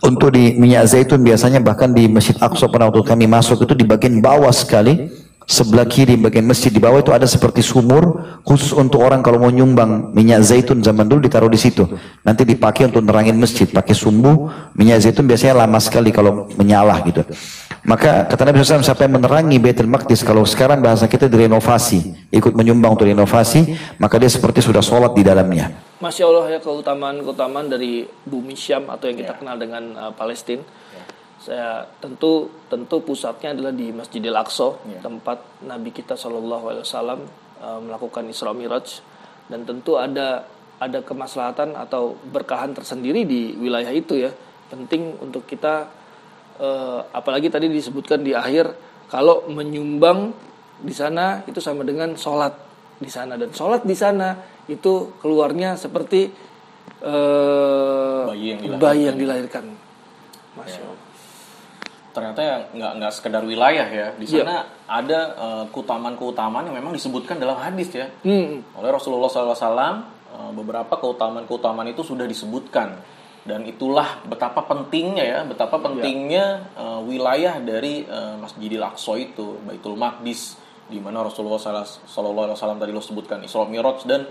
Untuk 0.00 0.32
di 0.32 0.54
minyak 0.56 0.86
zaitun 0.86 1.26
biasanya 1.26 1.58
bahkan 1.58 1.90
di 1.90 2.06
Masjid 2.06 2.38
Aqsa 2.38 2.70
pernah 2.70 2.88
waktu 2.88 3.02
kami 3.02 3.26
masuk 3.26 3.66
itu 3.66 3.74
di 3.74 3.84
bagian 3.84 4.22
bawah 4.22 4.54
sekali 4.54 5.25
sebelah 5.46 5.86
kiri 5.86 6.18
bagian 6.18 6.42
masjid 6.42 6.74
di 6.74 6.82
bawah 6.82 6.98
itu 6.98 7.14
ada 7.14 7.22
seperti 7.22 7.62
sumur 7.62 8.18
khusus 8.42 8.74
untuk 8.74 9.06
orang 9.06 9.22
kalau 9.22 9.38
mau 9.38 9.48
nyumbang 9.54 10.10
minyak 10.10 10.42
zaitun 10.42 10.82
zaman 10.82 11.06
dulu 11.06 11.22
ditaruh 11.22 11.46
di 11.46 11.56
situ. 11.56 11.86
Nanti 12.26 12.42
dipakai 12.42 12.90
untuk 12.90 13.06
nerangin 13.06 13.38
masjid 13.38 13.70
pakai 13.70 13.94
sumbu 13.94 14.50
minyak 14.74 15.06
zaitun 15.06 15.30
biasanya 15.30 15.62
lama 15.62 15.78
sekali 15.78 16.10
kalau 16.10 16.50
menyala 16.58 16.98
gitu. 17.06 17.22
Maka 17.86 18.26
kata 18.26 18.50
Nabi 18.50 18.66
SAW 18.66 18.82
siapa 18.82 19.06
yang 19.06 19.22
menerangi 19.22 19.62
Baitul 19.62 19.86
Maqdis 19.86 20.26
kalau 20.26 20.42
sekarang 20.42 20.82
bahasa 20.82 21.06
kita 21.06 21.30
direnovasi 21.30 22.34
ikut 22.34 22.50
menyumbang 22.58 22.98
untuk 22.98 23.06
renovasi 23.06 23.78
maka 24.02 24.18
dia 24.18 24.26
seperti 24.26 24.58
sudah 24.58 24.82
sholat 24.82 25.14
di 25.14 25.22
dalamnya. 25.22 25.70
Masya 26.02 26.26
Allah 26.26 26.58
ya 26.58 26.60
keutamaan-keutamaan 26.60 27.70
dari 27.70 28.02
bumi 28.26 28.58
Syam 28.58 28.90
atau 28.90 29.06
yang 29.06 29.16
kita 29.22 29.32
ya. 29.32 29.38
kenal 29.38 29.56
dengan 29.56 29.82
uh, 29.94 30.12
Palestina 30.12 30.66
saya 31.46 31.86
tentu 32.02 32.50
tentu 32.66 32.98
pusatnya 33.06 33.54
adalah 33.54 33.70
di 33.70 33.94
Masjidil 33.94 34.34
Aqsa 34.34 34.82
yeah. 34.90 34.98
tempat 34.98 35.62
Nabi 35.62 35.94
kita 35.94 36.18
Shallallahu 36.18 36.74
Alaihi 36.74 36.82
Wasallam 36.82 37.20
uh, 37.62 37.78
melakukan 37.86 38.26
Isra 38.26 38.50
Miraj. 38.50 38.98
Dan 39.46 39.62
tentu 39.62 39.94
ada 39.94 40.42
ada 40.82 40.98
kemaslahatan 41.06 41.78
atau 41.78 42.18
berkahan 42.18 42.74
tersendiri 42.74 43.22
di 43.22 43.54
wilayah 43.54 43.94
itu 43.94 44.18
ya. 44.18 44.34
Penting 44.66 45.22
untuk 45.22 45.46
kita 45.46 45.86
uh, 46.58 47.06
apalagi 47.14 47.46
tadi 47.46 47.70
disebutkan 47.70 48.26
di 48.26 48.34
akhir 48.34 48.74
kalau 49.06 49.46
menyumbang 49.46 50.34
di 50.82 50.90
sana 50.90 51.46
itu 51.46 51.62
sama 51.62 51.86
dengan 51.86 52.18
sholat 52.18 52.58
di 52.98 53.06
sana. 53.06 53.38
Dan 53.38 53.54
sholat 53.54 53.86
di 53.86 53.94
sana 53.94 54.34
itu 54.66 55.14
keluarnya 55.22 55.78
seperti 55.78 56.26
uh, 57.06 58.26
bayi 58.34 58.50
yang 58.50 58.58
dilahirkan, 58.66 58.82
bayi 58.82 59.02
yang 59.06 59.18
dilahirkan. 59.22 59.64
Masya 60.58 60.82
Allah 60.82 60.95
ternyata 62.16 62.40
ya 62.40 62.56
nggak 62.72 62.92
nggak 62.96 63.12
sekedar 63.12 63.44
wilayah 63.44 63.84
ya 63.84 64.08
di 64.16 64.24
iya. 64.24 64.40
sana 64.40 64.56
yeah. 64.64 64.64
ada 64.88 65.20
uh, 65.36 65.64
keutamaan-keutamaan 65.68 66.64
yang 66.72 66.80
memang 66.80 66.96
disebutkan 66.96 67.36
dalam 67.36 67.60
hadis 67.60 67.92
ya 67.92 68.08
mm. 68.24 68.80
oleh 68.80 68.88
Rasulullah 68.88 69.28
SAW 69.28 69.52
uh, 69.52 69.92
beberapa 70.56 70.96
keutamaan-keutamaan 70.96 71.92
itu 71.92 72.00
sudah 72.00 72.24
disebutkan 72.24 72.96
dan 73.44 73.68
itulah 73.68 74.24
betapa 74.24 74.64
pentingnya 74.64 75.24
ya 75.28 75.38
betapa 75.44 75.76
iya. 75.76 75.84
pentingnya 75.84 76.44
yeah. 76.72 76.80
uh, 76.80 77.00
wilayah 77.04 77.60
dari 77.60 78.08
uh, 78.08 78.40
Masjidil 78.40 78.80
Aqsa 78.80 79.20
itu 79.20 79.60
Baitul 79.68 80.00
Maqdis 80.00 80.56
di 80.88 80.96
mana 80.96 81.20
Rasulullah 81.20 81.60
SAW 81.60 82.80
tadi 82.80 82.96
lo 82.96 83.04
sebutkan 83.04 83.44
Isra 83.44 83.68
Miraj 83.68 84.08
dan 84.08 84.24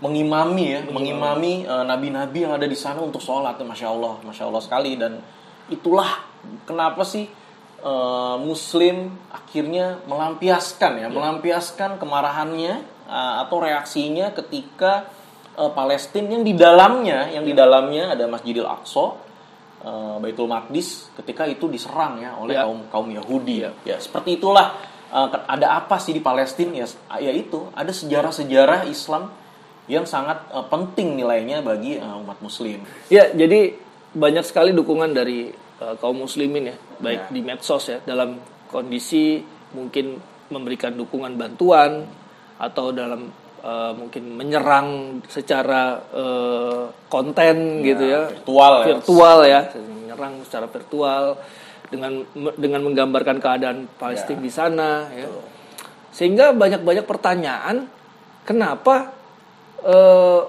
mengimami 0.00 0.64
ya 0.72 0.80
mengimami 0.88 1.64
nabi-nabi 1.66 2.38
uh, 2.40 2.44
yang 2.48 2.52
ada 2.56 2.68
di 2.68 2.78
sana 2.78 3.00
untuk 3.00 3.20
sholat 3.20 3.60
masya 3.60 3.92
Allah 3.92 4.20
masya 4.24 4.44
Allah 4.48 4.62
sekali 4.62 4.94
dan 4.96 5.20
itulah 5.70 6.22
kenapa 6.66 7.02
sih 7.02 7.26
uh, 7.82 8.36
Muslim 8.38 9.14
akhirnya 9.30 10.00
melampiaskan 10.06 11.02
ya, 11.02 11.06
ya. 11.06 11.08
melampiaskan 11.10 11.98
kemarahannya 11.98 12.86
uh, 13.06 13.34
atau 13.46 13.56
reaksinya 13.62 14.30
ketika 14.34 15.10
uh, 15.58 15.70
Palestina 15.74 16.38
yang 16.38 16.44
di 16.46 16.54
dalamnya, 16.54 17.30
yang 17.34 17.44
di 17.46 17.54
ya. 17.54 17.66
dalamnya 17.66 18.14
ada 18.14 18.24
Masjidil 18.30 18.66
Aqsa 18.66 19.06
uh, 19.86 20.16
Baitul 20.22 20.50
Maqdis 20.50 21.10
ketika 21.18 21.46
itu 21.46 21.70
diserang 21.70 22.22
ya 22.22 22.38
oleh 22.38 22.54
Ya. 22.58 22.64
kaum 22.66 22.80
kaum 22.90 23.08
Yahudi. 23.10 23.66
Ya. 23.66 23.70
Ya, 23.84 23.96
seperti 23.98 24.38
itulah 24.38 24.74
uh, 25.10 25.28
ada 25.46 25.82
apa 25.82 25.98
sih 26.02 26.14
di 26.14 26.22
Palestina 26.22 26.84
ya? 26.84 26.86
Ya 27.18 27.32
itu, 27.34 27.70
ada 27.74 27.90
sejarah-sejarah 27.90 28.86
Islam 28.90 29.30
yang 29.86 30.02
sangat 30.02 30.50
uh, 30.50 30.66
penting 30.66 31.14
nilainya 31.14 31.62
bagi 31.62 31.98
uh, 31.98 32.18
umat 32.22 32.42
muslim. 32.42 32.82
Ya, 33.06 33.30
jadi 33.30 33.85
banyak 34.16 34.44
sekali 34.48 34.72
dukungan 34.72 35.12
dari 35.12 35.52
uh, 35.84 35.94
kaum 36.00 36.24
muslimin 36.24 36.72
ya, 36.72 36.76
baik 37.04 37.28
Ya. 37.28 37.32
di 37.36 37.40
medsos 37.44 37.84
ya, 37.92 38.00
dalam 38.00 38.40
kondisi 38.72 39.44
mungkin 39.76 40.16
memberikan 40.48 40.96
dukungan 40.96 41.36
bantuan 41.36 42.08
atau 42.56 42.96
dalam 42.96 43.28
uh, 43.60 43.92
mungkin 43.92 44.40
menyerang 44.40 45.20
secara 45.28 46.00
uh, 46.16 46.88
konten 47.12 47.84
gitu 47.84 48.04
ya, 48.08 48.32
virtual 48.32 48.74
ya. 48.80 48.86
virtual 48.96 49.38
ya, 49.44 49.60
menyerang 49.76 50.34
secara 50.48 50.66
virtual 50.72 51.36
dengan 51.86 52.24
dengan 52.56 52.80
menggambarkan 52.82 53.38
keadaan 53.38 53.86
Palestina 54.00 54.40
Ya. 54.40 54.42
di 54.42 54.50
sana 54.50 54.90
ya. 55.14 55.28
Sehingga 56.10 56.56
banyak-banyak 56.56 57.04
pertanyaan 57.04 57.86
kenapa 58.42 59.12
eh, 59.84 60.40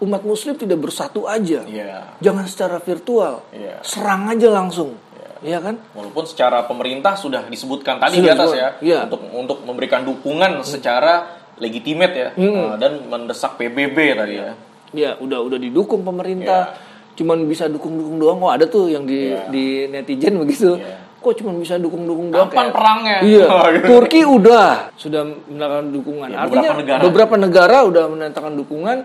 umat 0.00 0.22
muslim 0.24 0.56
tidak 0.56 0.80
bersatu 0.80 1.24
aja. 1.24 1.60
Iya. 1.62 2.16
Jangan 2.18 2.44
secara 2.44 2.76
virtual. 2.78 3.44
Iya. 3.52 3.80
Serang 3.80 4.28
aja 4.28 4.48
langsung. 4.48 4.96
Iya 5.40 5.56
kan? 5.56 5.80
Walaupun 5.96 6.28
secara 6.28 6.68
pemerintah 6.68 7.16
sudah 7.16 7.48
disebutkan 7.48 7.96
tadi 7.96 8.20
Sudah 8.20 8.28
di 8.28 8.36
atas 8.36 8.50
ya, 8.52 8.68
iya. 8.84 8.98
untuk 9.08 9.24
untuk 9.32 9.58
memberikan 9.64 10.04
dukungan 10.04 10.60
secara 10.60 11.40
legitimate 11.56 12.12
ya 12.12 12.28
uh, 12.36 12.76
dan 12.76 13.08
mendesak 13.08 13.56
PBB 13.56 13.96
tadi 14.16 14.34
ya. 14.36 14.52
Ya, 14.92 15.10
udah 15.16 15.40
udah 15.40 15.56
didukung 15.56 16.04
pemerintah. 16.04 16.76
Cuman 17.16 17.44
bisa 17.44 17.68
dukung-dukung 17.68 18.20
doang. 18.20 18.36
Oh, 18.40 18.52
ada 18.52 18.68
tuh 18.68 18.88
yang 18.88 19.08
di 19.08 19.32
Iya. 19.32 19.48
di 19.48 19.64
netizen 19.88 20.36
begitu. 20.36 20.76
Iya. 20.76 21.08
Kok 21.20 21.32
cuman 21.36 21.56
bisa 21.56 21.76
dukung-dukung 21.76 22.28
doang? 22.28 22.48
Kapan 22.48 22.60
Kayak- 22.60 22.74
perangnya? 22.76 23.16
Iya. 23.24 23.44
Gitu. 23.76 23.86
Turki 23.88 24.20
udah 24.24 24.68
sudah 24.92 25.22
menandakan 25.24 25.84
dukungan. 25.88 26.28
Ya, 26.28 26.38
Artinya 26.44 26.70
beberapa 26.70 26.80
negara. 26.80 27.00
beberapa 27.00 27.34
negara 27.36 27.76
udah 27.88 28.04
menandakan 28.08 28.52
dukungan. 28.60 28.98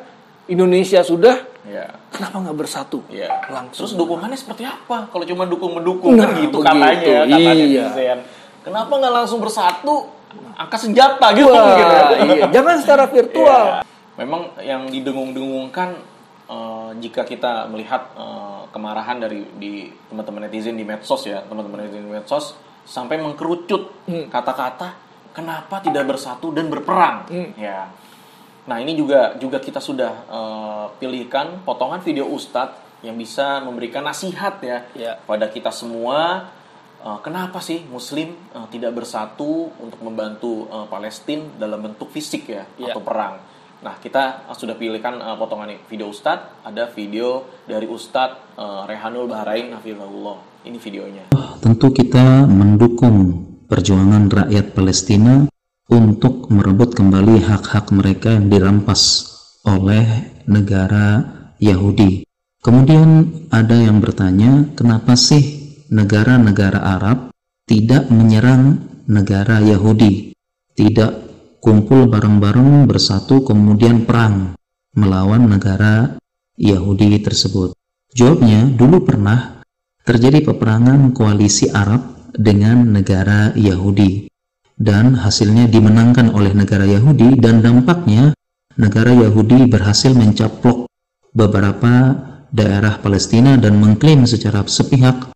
Indonesia 0.48 1.02
sudah. 1.02 1.36
Iya. 1.62 1.90
Kenapa 2.10 2.38
nggak 2.40 2.58
bersatu? 2.58 3.02
Iya. 3.08 3.30
Langsung. 3.48 3.86
Terus 3.86 3.94
dukungannya 3.96 4.38
seperti 4.38 4.64
apa? 4.64 5.10
Kalau 5.10 5.26
cuma 5.26 5.44
dukung 5.46 5.74
mendukung 5.74 6.14
Nah, 6.14 6.30
kan 6.30 6.38
gitu 6.38 6.58
begitu. 6.58 6.60
katanya, 6.62 7.20
katanya 7.26 7.54
Iya. 7.96 8.16
Kenapa 8.62 8.92
nggak 8.94 9.14
langsung 9.16 9.40
bersatu? 9.40 10.14
Angkat 10.56 10.80
senjata 10.82 11.32
gitu 11.32 11.48
Wah, 11.48 11.76
gitu. 11.76 11.94
iya. 12.32 12.46
Jangan 12.50 12.76
secara 12.80 13.04
virtual. 13.14 13.64
Iya. 13.66 13.84
Memang 14.16 14.42
yang 14.62 14.88
didengung-dengungkan 14.88 15.90
eh, 16.46 16.90
jika 17.00 17.24
kita 17.24 17.66
melihat 17.68 18.14
eh, 18.14 18.62
kemarahan 18.70 19.18
dari 19.18 19.42
di 19.52 19.74
teman-teman 20.06 20.46
netizen 20.46 20.76
di 20.76 20.86
medsos 20.86 21.26
ya, 21.26 21.42
teman-teman 21.42 21.82
netizen 21.82 22.06
di 22.06 22.14
medsos 22.14 22.54
sampai 22.86 23.18
mengkerucut 23.18 24.06
Hmm. 24.06 24.30
kata-kata 24.30 24.94
kenapa 25.34 25.82
tidak 25.82 26.06
bersatu 26.06 26.54
dan 26.54 26.70
berperang. 26.70 27.26
Hmm. 27.26 27.50
Ya. 27.58 27.90
Nah, 28.66 28.82
ini 28.82 28.98
juga 28.98 29.38
juga 29.38 29.62
kita 29.62 29.78
sudah 29.78 30.12
eh, 30.26 30.86
pilihkan 30.98 31.62
potongan 31.62 32.02
video 32.02 32.26
Ustadz 32.26 33.06
yang 33.06 33.14
bisa 33.14 33.62
memberikan 33.62 34.02
nasihat 34.02 34.58
ya 34.60 34.90
Ya. 34.98 35.22
pada 35.22 35.46
kita 35.48 35.70
semua 35.70 36.50
eh, 37.00 37.20
kenapa 37.22 37.62
sih 37.62 37.86
muslim 37.86 38.34
eh, 38.34 38.68
tidak 38.70 38.98
bersatu 38.98 39.70
untuk 39.78 40.02
membantu 40.02 40.66
eh, 40.66 40.86
Palestina 40.90 41.46
dalam 41.56 41.86
bentuk 41.86 42.10
fisik 42.10 42.50
ya 42.50 42.66
Ya. 42.76 42.90
atau 42.90 43.02
perang. 43.02 43.38
Nah, 43.86 44.02
kita 44.02 44.50
sudah 44.52 44.74
pilihkan 44.74 45.22
eh, 45.22 45.36
potongan 45.38 45.70
video 45.86 46.10
Ustadz, 46.10 46.66
ada 46.66 46.90
video 46.90 47.46
dari 47.64 47.86
Ustadz 47.86 48.58
eh, 48.58 48.82
Rehanul 48.90 49.30
Bahrain 49.30 49.70
Hafizahullah. 49.72 50.66
Ini 50.66 50.82
videonya. 50.82 51.26
tentu 51.62 51.94
kita 51.94 52.50
mendukung 52.50 53.46
perjuangan 53.66 54.26
rakyat 54.26 54.74
Palestina 54.74 55.46
untuk 55.86 56.50
merebut 56.50 56.98
kembali 56.98 57.46
hak-hak 57.46 57.94
mereka 57.94 58.34
yang 58.34 58.50
dirampas 58.50 59.30
oleh 59.66 60.34
negara 60.50 61.22
Yahudi. 61.62 62.26
Kemudian 62.62 63.30
ada 63.54 63.78
yang 63.78 64.02
bertanya, 64.02 64.74
kenapa 64.74 65.14
sih 65.14 65.78
negara-negara 65.94 66.82
Arab 66.82 67.30
tidak 67.70 68.10
menyerang 68.10 68.82
negara 69.06 69.62
Yahudi? 69.62 70.34
Tidak 70.74 71.12
kumpul 71.62 72.10
bareng-bareng 72.10 72.90
bersatu 72.90 73.46
kemudian 73.46 74.10
perang 74.10 74.58
melawan 74.98 75.46
negara 75.46 76.18
Yahudi 76.58 77.22
tersebut. 77.22 77.78
Jawabnya, 78.18 78.66
dulu 78.74 79.06
pernah 79.06 79.62
terjadi 80.02 80.42
peperangan 80.42 81.14
koalisi 81.14 81.70
Arab 81.70 82.34
dengan 82.34 82.90
negara 82.90 83.54
Yahudi 83.54 84.35
dan 84.76 85.16
hasilnya 85.16 85.72
dimenangkan 85.72 86.32
oleh 86.36 86.52
negara 86.52 86.84
Yahudi 86.84 87.40
dan 87.40 87.64
dampaknya 87.64 88.36
negara 88.76 89.16
Yahudi 89.16 89.72
berhasil 89.72 90.12
mencaplok 90.12 90.92
beberapa 91.32 92.16
daerah 92.52 93.00
Palestina 93.00 93.56
dan 93.56 93.80
mengklaim 93.80 94.28
secara 94.28 94.64
sepihak 94.68 95.32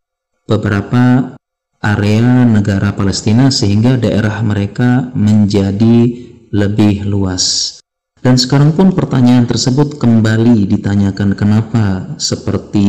beberapa 0.47 1.36
area 1.80 2.43
negara 2.43 2.91
Palestina 2.91 3.47
sehingga 3.52 3.95
daerah 3.95 4.43
mereka 4.43 5.12
menjadi 5.15 6.28
lebih 6.52 7.08
luas. 7.08 7.78
Dan 8.19 8.36
sekarang 8.36 8.75
pun 8.75 8.91
pertanyaan 8.91 9.47
tersebut 9.47 9.95
kembali 9.95 10.67
ditanyakan 10.67 11.39
kenapa 11.39 12.15
seperti 12.19 12.88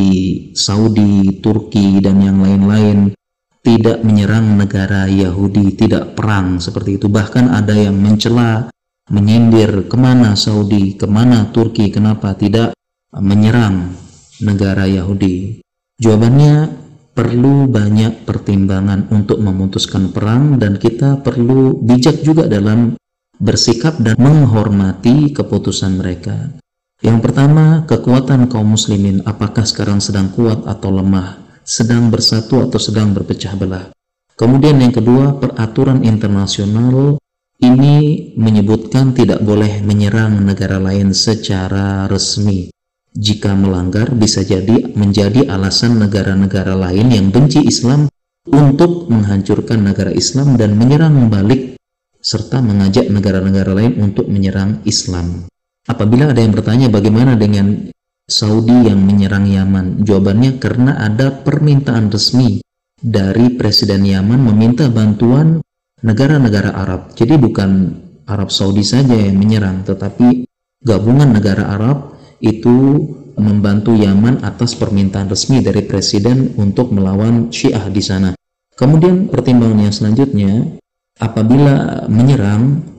Saudi, 0.58 1.38
Turki, 1.38 2.02
dan 2.02 2.18
yang 2.18 2.42
lain-lain 2.42 3.14
tidak 3.60 4.00
menyerang 4.00 4.56
negara 4.56 5.04
Yahudi, 5.04 5.76
tidak 5.76 6.16
perang 6.16 6.58
seperti 6.58 6.96
itu. 6.96 7.06
Bahkan 7.12 7.52
ada 7.52 7.76
yang 7.76 7.96
mencela, 7.96 8.72
menyindir 9.12 9.84
ke 9.90 9.96
mana 10.00 10.32
Saudi, 10.36 10.96
ke 10.96 11.04
mana 11.04 11.48
Turki, 11.52 11.92
kenapa 11.92 12.32
tidak 12.36 12.72
menyerang 13.12 13.92
negara 14.40 14.88
Yahudi. 14.88 15.60
Jawabannya 16.00 16.80
perlu 17.12 17.68
banyak 17.68 18.24
pertimbangan 18.24 19.12
untuk 19.12 19.42
memutuskan 19.42 20.14
perang 20.14 20.56
dan 20.56 20.80
kita 20.80 21.20
perlu 21.20 21.76
bijak 21.84 22.24
juga 22.24 22.48
dalam 22.48 22.96
bersikap 23.36 24.00
dan 24.00 24.16
menghormati 24.16 25.36
keputusan 25.36 26.00
mereka. 26.00 26.56
Yang 27.00 27.18
pertama, 27.24 27.88
kekuatan 27.88 28.52
kaum 28.52 28.76
muslimin 28.76 29.24
apakah 29.24 29.64
sekarang 29.64 30.04
sedang 30.04 30.28
kuat 30.36 30.68
atau 30.68 30.92
lemah, 30.92 31.49
sedang 31.62 32.08
bersatu 32.08 32.64
atau 32.66 32.78
sedang 32.80 33.12
berpecah 33.14 33.54
belah. 33.54 33.92
Kemudian 34.34 34.80
yang 34.80 34.94
kedua, 34.94 35.36
peraturan 35.36 36.00
internasional 36.00 37.20
ini 37.60 38.32
menyebutkan 38.40 39.12
tidak 39.12 39.44
boleh 39.44 39.84
menyerang 39.84 40.40
negara 40.40 40.80
lain 40.80 41.12
secara 41.12 42.08
resmi. 42.08 42.72
Jika 43.10 43.52
melanggar 43.52 44.14
bisa 44.16 44.40
jadi 44.40 44.96
menjadi 44.96 45.50
alasan 45.50 46.00
negara-negara 46.00 46.72
lain 46.72 47.12
yang 47.12 47.28
benci 47.28 47.60
Islam 47.60 48.08
untuk 48.48 49.12
menghancurkan 49.12 49.84
negara 49.84 50.14
Islam 50.14 50.56
dan 50.56 50.72
menyerang 50.78 51.28
balik 51.28 51.76
serta 52.20 52.64
mengajak 52.64 53.12
negara-negara 53.12 53.76
lain 53.76 54.00
untuk 54.00 54.24
menyerang 54.28 54.80
Islam. 54.88 55.44
Apabila 55.84 56.30
ada 56.32 56.40
yang 56.40 56.52
bertanya 56.56 56.88
bagaimana 56.88 57.36
dengan 57.36 57.92
Saudi 58.30 58.86
yang 58.86 59.02
menyerang 59.02 59.50
Yaman, 59.50 60.06
jawabannya 60.06 60.62
karena 60.62 61.02
ada 61.02 61.34
permintaan 61.42 62.14
resmi 62.14 62.62
dari 63.02 63.58
Presiden 63.58 64.06
Yaman 64.06 64.38
meminta 64.38 64.86
bantuan 64.86 65.58
negara-negara 65.98 66.70
Arab. 66.70 67.10
Jadi 67.18 67.34
bukan 67.34 67.90
Arab 68.30 68.54
Saudi 68.54 68.86
saja 68.86 69.18
yang 69.18 69.34
menyerang, 69.34 69.82
tetapi 69.82 70.46
gabungan 70.78 71.34
negara 71.34 71.74
Arab 71.74 72.14
itu 72.38 73.02
membantu 73.34 73.98
Yaman 73.98 74.46
atas 74.46 74.78
permintaan 74.78 75.26
resmi 75.26 75.58
dari 75.58 75.82
Presiden 75.82 76.54
untuk 76.54 76.94
melawan 76.94 77.50
Syiah 77.50 77.90
di 77.90 77.98
sana. 77.98 78.30
Kemudian 78.78 79.26
pertimbangan 79.26 79.90
selanjutnya, 79.90 80.78
apabila 81.18 82.06
menyerang 82.06 82.89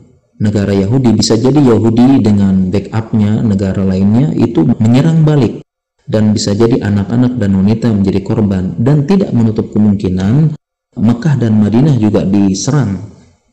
negara 0.41 0.73
Yahudi 0.73 1.13
bisa 1.13 1.38
jadi 1.38 1.62
Yahudi 1.62 2.25
dengan 2.25 2.73
backupnya 2.73 3.45
negara 3.45 3.86
lainnya 3.86 4.34
itu 4.34 4.65
menyerang 4.82 5.21
balik 5.21 5.62
dan 6.10 6.34
bisa 6.34 6.58
jadi 6.58 6.82
anak-anak 6.82 7.38
dan 7.38 7.54
wanita 7.54 7.93
menjadi 7.93 8.19
korban 8.25 8.73
dan 8.82 9.06
tidak 9.06 9.30
menutup 9.32 9.69
kemungkinan 9.69 10.58
Mekah 10.91 11.39
dan 11.39 11.56
Madinah 11.62 11.95
juga 11.95 12.27
diserang 12.27 12.99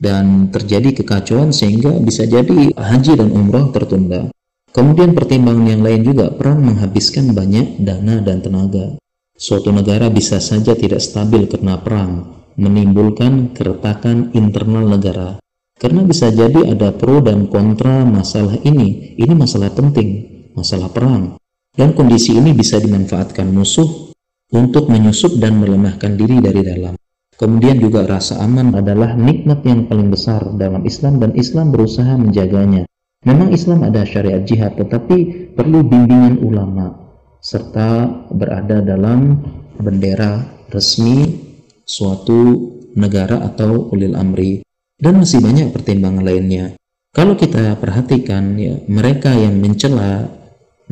dan 0.01 0.51
terjadi 0.51 0.91
kekacauan 1.03 1.55
sehingga 1.55 1.95
bisa 2.03 2.27
jadi 2.27 2.75
haji 2.75 3.13
dan 3.15 3.31
umroh 3.31 3.71
tertunda. 3.71 4.27
Kemudian 4.75 5.15
pertimbangan 5.15 5.67
yang 5.71 5.83
lain 5.87 6.03
juga 6.03 6.35
perang 6.35 6.63
menghabiskan 6.67 7.31
banyak 7.35 7.79
dana 7.83 8.19
dan 8.23 8.43
tenaga. 8.43 8.99
Suatu 9.39 9.71
negara 9.71 10.11
bisa 10.11 10.43
saja 10.43 10.75
tidak 10.75 10.99
stabil 10.99 11.47
karena 11.47 11.79
perang, 11.79 12.43
menimbulkan 12.59 13.55
keretakan 13.55 14.35
internal 14.35 14.87
negara. 14.87 15.39
Karena 15.79 16.03
bisa 16.03 16.35
jadi 16.35 16.75
ada 16.75 16.91
pro 16.91 17.23
dan 17.23 17.47
kontra 17.47 18.03
masalah 18.03 18.59
ini. 18.67 19.15
Ini 19.15 19.31
masalah 19.31 19.71
penting, 19.71 20.27
masalah 20.59 20.91
perang. 20.91 21.39
Dan 21.71 21.95
kondisi 21.95 22.35
ini 22.35 22.51
bisa 22.51 22.83
dimanfaatkan 22.83 23.47
musuh 23.55 24.11
untuk 24.51 24.91
menyusup 24.91 25.39
dan 25.39 25.63
melemahkan 25.63 26.19
diri 26.19 26.43
dari 26.43 26.67
dalam. 26.67 26.99
Kemudian 27.39 27.79
juga 27.79 28.03
rasa 28.03 28.43
aman 28.43 28.75
adalah 28.75 29.15
nikmat 29.15 29.63
yang 29.63 29.87
paling 29.87 30.11
besar 30.11 30.43
dalam 30.59 30.83
Islam 30.83 31.23
dan 31.23 31.39
Islam 31.39 31.71
berusaha 31.71 32.19
menjaganya. 32.19 32.83
Memang 33.23 33.55
Islam 33.55 33.87
ada 33.87 34.03
syariat 34.03 34.43
jihad 34.43 34.75
tetapi 34.75 35.51
perlu 35.55 35.87
bimbingan 35.87 36.43
ulama 36.43 36.99
serta 37.39 38.11
berada 38.35 38.83
dalam 38.83 39.39
bendera 39.79 40.43
resmi 40.75 41.39
suatu 41.87 42.75
negara 42.99 43.47
atau 43.47 43.95
ulil 43.95 44.19
amri 44.19 44.67
dan 44.99 45.19
masih 45.19 45.39
banyak 45.41 45.71
pertimbangan 45.71 46.23
lainnya. 46.27 46.75
Kalau 47.15 47.35
kita 47.35 47.75
perhatikan 47.81 48.55
ya 48.59 48.79
mereka 48.87 49.33
yang 49.33 49.59
mencela 49.59 50.29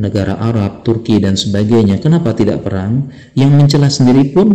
negara 0.01 0.39
Arab, 0.41 0.83
Turki 0.83 1.21
dan 1.21 1.37
sebagainya, 1.37 2.01
kenapa 2.01 2.33
tidak 2.33 2.65
perang? 2.65 3.13
Yang 3.37 3.51
mencela 3.53 3.89
sendiri 3.93 4.33
pun 4.33 4.49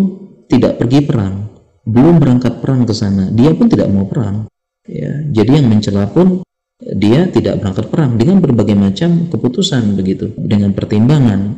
tidak 0.50 0.82
pergi 0.82 1.00
perang 1.06 1.52
belum 1.86 2.22
berangkat 2.22 2.62
perang 2.62 2.86
ke 2.86 2.94
sana, 2.94 3.34
dia 3.34 3.54
pun 3.58 3.66
tidak 3.66 3.90
mau 3.90 4.06
perang. 4.06 4.46
Ya, 4.86 5.22
jadi 5.34 5.62
yang 5.62 5.70
mencela 5.70 6.10
pun 6.10 6.46
dia 6.82 7.30
tidak 7.30 7.62
berangkat 7.62 7.90
perang 7.90 8.18
dengan 8.18 8.42
berbagai 8.42 8.78
macam 8.78 9.30
keputusan 9.30 9.98
begitu, 9.98 10.34
dengan 10.38 10.74
pertimbangan. 10.78 11.58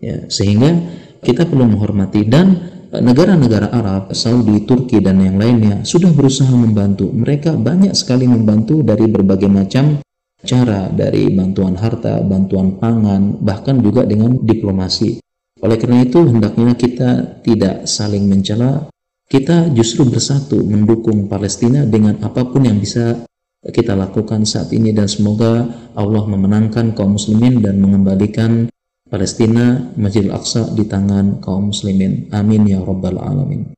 Ya, 0.00 0.24
sehingga 0.32 0.80
kita 1.20 1.44
perlu 1.44 1.68
menghormati 1.68 2.24
dan 2.24 2.56
negara-negara 2.98 3.70
Arab, 3.70 4.10
Saudi, 4.10 4.66
Turki 4.66 4.98
dan 4.98 5.22
yang 5.22 5.38
lainnya 5.38 5.86
sudah 5.86 6.10
berusaha 6.10 6.50
membantu. 6.50 7.14
Mereka 7.14 7.54
banyak 7.54 7.94
sekali 7.94 8.26
membantu 8.26 8.82
dari 8.82 9.06
berbagai 9.06 9.46
macam 9.46 10.02
cara 10.42 10.90
dari 10.90 11.30
bantuan 11.30 11.78
harta, 11.78 12.18
bantuan 12.24 12.74
pangan, 12.82 13.38
bahkan 13.38 13.78
juga 13.78 14.02
dengan 14.02 14.42
diplomasi. 14.42 15.22
Oleh 15.60 15.76
karena 15.76 16.02
itu 16.02 16.24
hendaknya 16.24 16.72
kita 16.74 17.10
tidak 17.44 17.84
saling 17.84 18.26
mencela, 18.26 18.88
kita 19.30 19.70
justru 19.70 20.08
bersatu 20.08 20.58
mendukung 20.58 21.30
Palestina 21.30 21.86
dengan 21.86 22.18
apa 22.24 22.42
pun 22.48 22.66
yang 22.66 22.80
bisa 22.80 23.22
kita 23.60 23.92
lakukan 23.92 24.48
saat 24.48 24.72
ini 24.72 24.96
dan 24.96 25.04
semoga 25.04 25.68
Allah 25.92 26.24
memenangkan 26.24 26.96
kaum 26.96 27.20
muslimin 27.20 27.60
dan 27.60 27.76
mengembalikan 27.76 28.72
Palestina 29.10 29.90
Masjidil 29.98 30.30
Aqsa 30.30 30.70
di 30.70 30.86
tangan 30.86 31.42
kaum 31.42 31.74
muslimin. 31.74 32.30
Amin 32.30 32.62
ya 32.62 32.78
rabbal 32.78 33.18
alamin. 33.18 33.74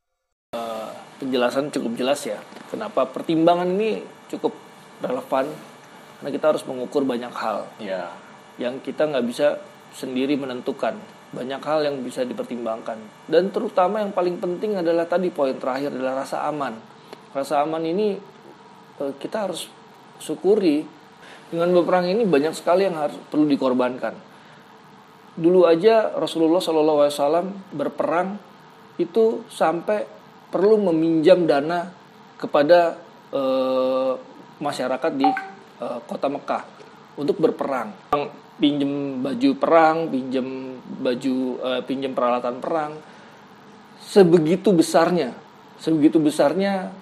Uh, 0.52 0.92
penjelasan 1.16 1.72
cukup 1.72 1.96
jelas 1.96 2.20
ya. 2.28 2.36
Kenapa 2.68 3.08
pertimbangan 3.08 3.64
ini 3.64 4.04
cukup 4.28 4.52
relevan? 5.00 5.48
Karena 6.20 6.28
kita 6.36 6.46
harus 6.52 6.68
mengukur 6.68 7.08
banyak 7.08 7.32
hal. 7.32 7.64
Ya. 7.80 8.12
Yang 8.60 8.92
kita 8.92 9.08
nggak 9.08 9.24
bisa 9.24 9.56
sendiri 9.96 10.36
menentukan 10.36 11.00
banyak 11.32 11.64
hal 11.64 11.80
yang 11.80 11.96
bisa 12.04 12.28
dipertimbangkan 12.28 13.00
dan 13.24 13.48
terutama 13.48 14.04
yang 14.04 14.12
paling 14.12 14.36
penting 14.36 14.76
adalah 14.76 15.08
tadi 15.08 15.32
poin 15.32 15.56
terakhir 15.56 15.88
adalah 15.88 16.28
rasa 16.28 16.44
aman 16.44 16.76
rasa 17.32 17.64
aman 17.64 17.80
ini 17.88 18.20
eh, 19.00 19.12
kita 19.16 19.48
harus 19.48 19.64
syukuri 20.20 20.84
dengan 21.48 21.72
berperang 21.72 22.12
ini 22.12 22.28
banyak 22.28 22.52
sekali 22.52 22.84
yang 22.84 23.00
harus 23.00 23.16
perlu 23.32 23.48
dikorbankan 23.48 24.31
dulu 25.32 25.64
aja 25.64 26.12
Rasulullah 26.12 26.60
SAW 26.60 27.72
berperang 27.72 28.36
itu 29.00 29.48
sampai 29.48 30.04
perlu 30.52 30.76
meminjam 30.92 31.48
dana 31.48 31.88
kepada 32.36 33.00
e, 33.32 33.42
masyarakat 34.60 35.12
di 35.16 35.24
e, 35.80 35.86
kota 36.04 36.28
Mekah 36.28 36.62
untuk 37.16 37.40
berperang 37.40 37.96
pinjem 38.62 39.18
baju 39.18 39.50
perang, 39.58 39.96
pinjem 40.06 40.78
baju 41.02 41.36
uh, 41.58 41.82
pinjem 41.82 42.14
peralatan 42.14 42.62
perang. 42.62 42.94
Sebegitu 43.98 44.70
besarnya, 44.70 45.34
sebegitu 45.82 46.22
besarnya 46.22 46.94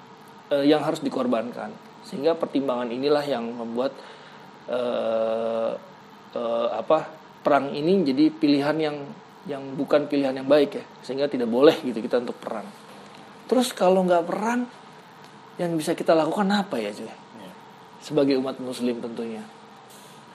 uh, 0.48 0.64
yang 0.64 0.80
harus 0.80 1.04
dikorbankan. 1.04 1.68
Sehingga 2.08 2.32
pertimbangan 2.32 2.88
inilah 2.88 3.24
yang 3.28 3.44
membuat 3.44 3.92
uh, 4.72 5.76
uh, 6.32 6.68
apa 6.72 7.19
perang 7.40 7.72
ini 7.72 8.04
jadi 8.04 8.28
pilihan 8.32 8.76
yang 8.76 8.96
yang 9.48 9.62
bukan 9.72 10.04
pilihan 10.04 10.36
yang 10.36 10.48
baik 10.48 10.70
ya, 10.76 10.84
sehingga 11.00 11.26
tidak 11.26 11.48
boleh 11.48 11.74
gitu 11.80 11.96
kita 11.98 12.20
untuk 12.20 12.36
perang. 12.36 12.68
Terus 13.48 13.72
kalau 13.72 14.04
nggak 14.04 14.24
perang, 14.28 14.68
yang 15.56 15.72
bisa 15.76 15.96
kita 15.96 16.12
lakukan 16.12 16.46
apa 16.52 16.76
ya 16.76 16.92
cuy? 16.92 17.08
Ya. 17.08 17.14
Sebagai 18.04 18.36
umat 18.40 18.60
muslim 18.60 19.00
tentunya. 19.00 19.42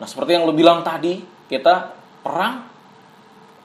Nah, 0.01 0.07
seperti 0.09 0.35
yang 0.35 0.43
lo 0.43 0.53
bilang 0.53 0.83
tadi, 0.83 1.21
kita 1.47 1.95
perang 2.19 2.65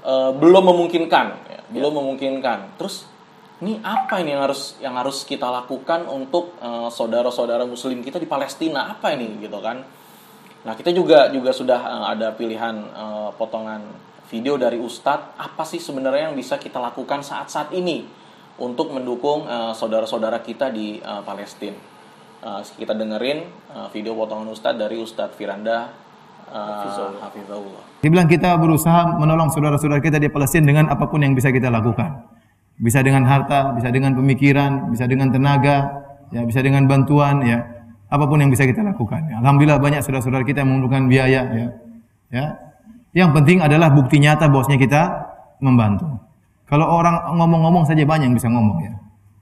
e, 0.05 0.13
belum 0.37 0.65
memungkinkan, 0.71 1.27
ya, 1.49 1.59
ya. 1.59 1.61
belum 1.73 1.99
memungkinkan. 1.99 2.79
Terus 2.79 3.09
ini 3.61 3.77
apa 3.85 4.25
ini 4.25 4.33
yang 4.33 4.45
harus 4.45 4.77
yang 4.81 4.97
harus 4.97 5.29
kita 5.29 5.45
lakukan 5.45 6.09
untuk 6.09 6.57
eh, 6.65 6.89
saudara-saudara 6.89 7.69
muslim 7.69 8.01
kita 8.01 8.17
di 8.17 8.25
Palestina? 8.25 8.89
Apa 8.89 9.13
ini 9.13 9.37
gitu 9.37 9.61
kan? 9.61 9.85
Nah, 10.61 10.77
kita 10.77 10.93
juga 10.93 11.33
juga 11.33 11.57
sudah 11.57 11.81
e, 11.81 11.97
ada 12.17 12.37
pilihan 12.37 12.77
e, 12.77 13.05
potongan 13.41 13.81
video 14.31 14.55
dari 14.55 14.79
Ustadz, 14.79 15.35
apa 15.37 15.67
sih 15.67 15.83
sebenarnya 15.83 16.31
yang 16.31 16.39
bisa 16.39 16.55
kita 16.55 16.79
lakukan 16.79 17.27
saat-saat 17.27 17.75
ini 17.75 18.07
untuk 18.63 18.95
mendukung 18.95 19.43
saudara-saudara 19.75 20.39
kita 20.39 20.71
di 20.71 21.03
uh, 21.03 21.19
Palestina? 21.27 21.75
Uh, 22.41 22.63
kita 22.79 22.95
dengerin 22.95 23.51
uh, 23.75 23.91
video 23.91 24.15
potongan 24.15 24.47
Ustadz 24.55 24.79
dari 24.79 25.03
Ustadz 25.03 25.35
Firanda 25.35 25.91
Hafizahullah. 26.51 28.01
Dia 28.01 28.11
bilang 28.11 28.31
kita 28.31 28.55
berusaha 28.55 29.19
menolong 29.19 29.51
saudara-saudara 29.51 29.99
kita 29.99 30.23
di 30.23 30.31
Palestina 30.31 30.67
dengan 30.67 30.87
apa 30.91 31.11
pun 31.11 31.23
yang 31.23 31.35
bisa 31.35 31.51
kita 31.51 31.67
lakukan. 31.67 32.27
Bisa 32.81 33.05
dengan 33.05 33.29
harta, 33.29 33.75
bisa 33.75 33.93
dengan 33.93 34.17
pemikiran, 34.17 34.89
bisa 34.89 35.05
dengan 35.05 35.35
tenaga, 35.35 36.07
ya 36.33 36.43
bisa 36.47 36.65
dengan 36.65 36.89
bantuan, 36.89 37.45
ya 37.45 37.59
apa 38.11 38.25
pun 38.27 38.43
yang 38.43 38.51
bisa 38.51 38.67
kita 38.67 38.83
lakukan. 38.83 39.31
Ya. 39.31 39.39
Alhamdulillah 39.39 39.79
banyak 39.79 40.03
saudara-saudara 40.03 40.43
kita 40.43 40.67
yang 40.67 40.75
memerlukan 40.75 41.07
biaya, 41.07 41.41
ya. 41.47 41.67
Ya. 42.31 42.47
Yang 43.15 43.31
penting 43.39 43.59
adalah 43.63 43.91
bukti 43.91 44.19
nyata 44.19 44.51
bahwasanya 44.51 44.79
kita 44.83 45.03
membantu. 45.63 46.07
Kalau 46.67 46.87
orang 46.87 47.35
ngomong-ngomong 47.35 47.87
saja 47.87 48.07
banyak 48.07 48.31
yang 48.31 48.37
bisa 48.39 48.47
ngomong 48.47 48.79
ya. 48.87 48.95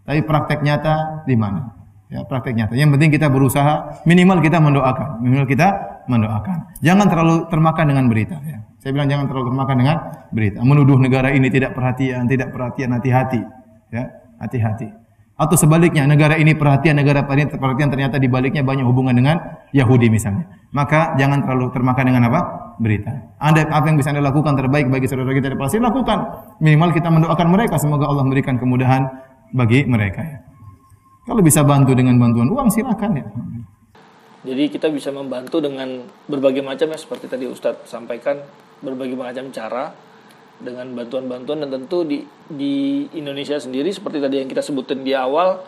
Tapi 0.09 0.25
praktek 0.25 0.65
nyata 0.65 1.25
di 1.29 1.37
mana? 1.37 1.77
Ya, 2.09 2.25
praktek 2.25 2.57
nyata. 2.57 2.73
Yang 2.73 2.97
penting 2.97 3.11
kita 3.13 3.29
berusaha, 3.29 4.01
minimal 4.09 4.41
kita 4.41 4.57
mendoakan. 4.57 5.21
Minimal 5.21 5.45
kita 5.45 5.69
mendoakan. 6.09 6.81
Jangan 6.81 7.07
terlalu 7.13 7.37
termakan 7.53 7.85
dengan 7.93 8.05
berita. 8.09 8.41
Ya. 8.41 8.65
Saya 8.81 8.97
bilang 8.97 9.13
jangan 9.13 9.29
terlalu 9.29 9.53
termakan 9.53 9.77
dengan 9.77 9.97
berita. 10.33 10.59
Menuduh 10.65 10.97
negara 10.97 11.29
ini 11.29 11.53
tidak 11.53 11.77
perhatian, 11.77 12.25
tidak 12.25 12.49
perhatian, 12.49 12.97
hati-hati. 12.97 13.45
Ya, 13.93 14.09
hati-hati. 14.41 14.89
Atau 15.39 15.55
sebaliknya, 15.55 16.03
negara 16.03 16.35
ini 16.35 16.59
perhatian, 16.59 16.99
negara 16.99 17.23
perhatian 17.23 17.89
ternyata 17.89 18.19
di 18.19 18.27
baliknya 18.27 18.67
banyak 18.67 18.83
hubungan 18.83 19.15
dengan 19.15 19.39
Yahudi 19.71 20.11
misalnya. 20.11 20.51
Maka 20.75 21.15
jangan 21.15 21.47
terlalu 21.47 21.71
termakan 21.71 22.05
dengan 22.11 22.27
apa? 22.27 22.75
Berita. 22.83 23.39
Anda 23.39 23.71
apa 23.71 23.87
yang 23.87 24.03
bisa 24.03 24.11
Anda 24.11 24.27
lakukan 24.27 24.59
terbaik 24.59 24.91
bagi 24.91 25.07
saudara 25.07 25.31
kita 25.31 25.55
di 25.55 25.57
Palestina, 25.57 25.95
lakukan. 25.95 26.19
Minimal 26.59 26.91
kita 26.91 27.09
mendoakan 27.15 27.49
mereka, 27.55 27.79
semoga 27.79 28.11
Allah 28.11 28.27
memberikan 28.27 28.59
kemudahan 28.59 29.07
bagi 29.55 29.87
mereka 29.87 30.27
ya. 30.27 30.39
Kalau 31.23 31.39
bisa 31.39 31.63
bantu 31.63 31.95
dengan 31.95 32.19
bantuan 32.19 32.51
uang 32.51 32.69
silakan 32.75 33.11
ya. 33.15 33.27
Jadi 34.43 34.65
kita 34.75 34.91
bisa 34.91 35.15
membantu 35.15 35.63
dengan 35.63 36.03
berbagai 36.27 36.67
macam 36.67 36.89
ya 36.91 36.99
seperti 36.99 37.31
tadi 37.31 37.45
Ustadz 37.47 37.87
sampaikan 37.87 38.43
berbagai 38.83 39.15
macam 39.15 39.55
cara 39.55 39.93
dengan 40.59 40.91
bantuan-bantuan 40.91 41.67
dan 41.67 41.71
tentu 41.71 42.03
di 42.03 42.27
di 42.51 43.07
Indonesia 43.15 43.59
sendiri 43.59 43.95
seperti 43.95 44.19
tadi 44.19 44.43
yang 44.43 44.51
kita 44.51 44.63
sebutin 44.63 45.07
di 45.07 45.15
awal 45.15 45.63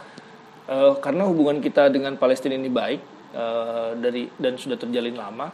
uh, 0.66 0.92
karena 0.98 1.26
hubungan 1.31 1.62
kita 1.62 1.90
dengan 1.94 2.18
Palestina 2.18 2.59
ini 2.59 2.66
baik 2.66 3.00
uh, 3.35 3.94
dari 3.94 4.26
dan 4.35 4.59
sudah 4.59 4.74
terjalin 4.74 5.14
lama 5.14 5.46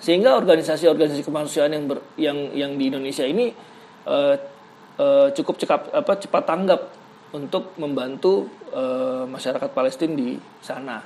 sehingga 0.00 0.36
organisasi-organisasi 0.36 1.24
kemanusiaan 1.24 1.72
yang 1.72 1.84
ber, 1.88 1.98
yang 2.20 2.38
yang 2.52 2.72
di 2.76 2.92
Indonesia 2.92 3.24
ini 3.24 3.52
uh, 4.04 4.36
uh, 5.00 5.28
cukup 5.32 5.56
cepat 5.56 5.80
apa 5.96 6.12
cepat 6.20 6.44
tanggap 6.44 6.80
untuk 7.32 7.76
membantu 7.80 8.48
uh, 8.74 9.24
masyarakat 9.24 9.70
Palestina 9.70 10.12
di 10.18 10.36
sana. 10.60 11.00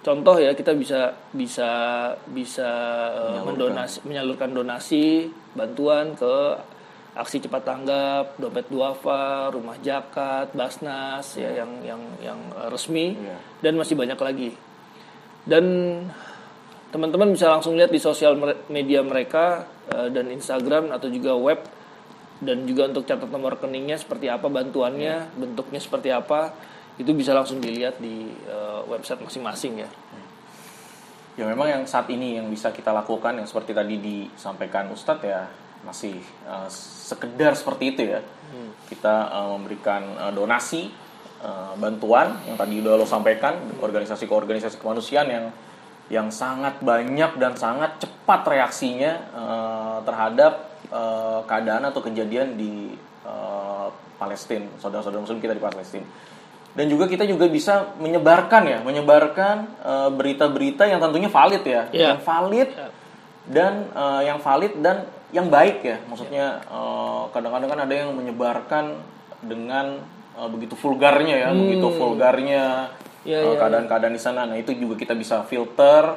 Contoh 0.00 0.38
ya 0.38 0.54
kita 0.54 0.70
bisa 0.78 1.10
bisa 1.34 1.70
bisa 2.30 2.70
uh, 3.10 3.42
mendonasi 3.42 4.06
menyalurkan 4.06 4.54
donasi 4.54 5.26
bantuan 5.58 6.14
ke 6.14 6.34
aksi 7.16 7.40
cepat 7.48 7.64
tanggap 7.64 8.36
dompet 8.36 8.68
duafa 8.68 9.48
rumah 9.48 9.80
jakat 9.80 10.52
basnas 10.52 11.32
yeah. 11.34 11.48
ya 11.48 11.64
yang 11.64 11.72
yang 11.80 12.02
yang 12.20 12.40
uh, 12.52 12.68
resmi 12.68 13.16
yeah. 13.16 13.40
dan 13.64 13.80
masih 13.80 13.96
banyak 13.96 14.20
lagi 14.20 14.50
dan 15.48 15.64
teman-teman 16.92 17.32
bisa 17.32 17.48
langsung 17.48 17.74
lihat 17.74 17.88
di 17.88 17.98
sosial 17.98 18.36
media 18.68 19.00
mereka 19.00 19.64
uh, 19.88 20.12
dan 20.12 20.28
Instagram 20.28 20.92
atau 20.92 21.08
juga 21.08 21.32
web 21.34 21.60
dan 22.36 22.68
juga 22.68 22.92
untuk 22.92 23.08
catat 23.08 23.32
nomor 23.32 23.56
rekeningnya 23.56 23.96
seperti 23.96 24.28
apa 24.28 24.52
bantuannya 24.52 25.14
yeah. 25.24 25.36
bentuknya 25.40 25.80
seperti 25.80 26.12
apa 26.12 26.52
itu 26.96 27.12
bisa 27.12 27.32
langsung 27.32 27.60
dilihat 27.60 28.00
di 28.00 28.28
uh, 28.48 28.80
website 28.88 29.20
masing-masing 29.20 29.84
ya. 29.84 29.88
Ya 31.36 31.44
memang 31.44 31.68
yang 31.68 31.84
saat 31.84 32.08
ini 32.08 32.40
yang 32.40 32.48
bisa 32.48 32.72
kita 32.72 32.88
lakukan 32.96 33.36
yang 33.36 33.44
seperti 33.44 33.76
tadi 33.76 34.00
disampaikan 34.00 34.88
Ustadz 34.88 35.28
ya 35.28 35.44
masih 35.86 36.18
uh, 36.44 36.66
sekedar 37.06 37.54
seperti 37.54 37.94
itu 37.94 38.02
ya. 38.02 38.20
Kita 38.90 39.30
uh, 39.30 39.48
memberikan 39.54 40.02
uh, 40.18 40.32
donasi, 40.34 40.90
uh, 41.42 41.74
bantuan 41.78 42.34
yang 42.46 42.58
tadi 42.58 42.82
udah 42.82 42.98
lo 42.98 43.06
sampaikan, 43.06 43.54
organisasi 43.78 44.26
ke 44.26 44.34
organisasi 44.34 44.82
kemanusiaan 44.82 45.28
yang 45.30 45.46
yang 46.06 46.30
sangat 46.30 46.78
banyak 46.86 47.34
dan 47.38 47.58
sangat 47.58 47.98
cepat 47.98 48.46
reaksinya 48.46 49.12
uh, 49.34 49.98
terhadap 50.06 50.70
uh, 50.94 51.42
keadaan 51.50 51.82
atau 51.90 51.98
kejadian 51.98 52.54
di 52.54 52.94
uh, 53.26 53.90
Palestina, 54.14 54.70
saudara-saudara 54.78 55.26
Muslim 55.26 55.42
kita 55.42 55.54
di 55.54 55.62
Palestina. 55.62 56.06
Dan 56.76 56.92
juga 56.92 57.08
kita 57.08 57.24
juga 57.24 57.48
bisa 57.48 57.96
menyebarkan 57.98 58.62
ya, 58.68 58.78
menyebarkan 58.86 59.56
uh, 59.82 60.10
berita-berita 60.12 60.86
yang 60.86 61.00
tentunya 61.02 61.26
valid 61.26 61.62
ya, 61.66 61.82
Iya. 61.90 62.06
yang 62.14 62.20
valid 62.22 62.68
dan 63.46 63.90
uh, 63.94 64.22
yang 64.22 64.38
valid 64.42 64.78
dan 64.82 65.06
yang 65.34 65.50
baik 65.50 65.82
ya. 65.82 65.96
Maksudnya 66.06 66.62
uh, 66.70 67.30
kadang-kadang 67.30 67.70
kan 67.70 67.80
ada 67.86 67.94
yang 67.94 68.10
menyebarkan 68.14 68.98
dengan 69.42 70.02
uh, 70.38 70.48
begitu 70.50 70.74
vulgarnya 70.78 71.46
ya, 71.46 71.48
begitu 71.54 71.88
vulgarnya 71.94 72.94
Iya, 73.26 73.42
uh, 73.42 73.46
iya, 73.52 73.58
keadaan-keadaan 73.58 74.14
di 74.14 74.22
sana. 74.22 74.46
Nah 74.46 74.54
itu 74.54 74.70
juga 74.70 74.94
kita 74.94 75.18
bisa 75.18 75.42
filter. 75.42 76.14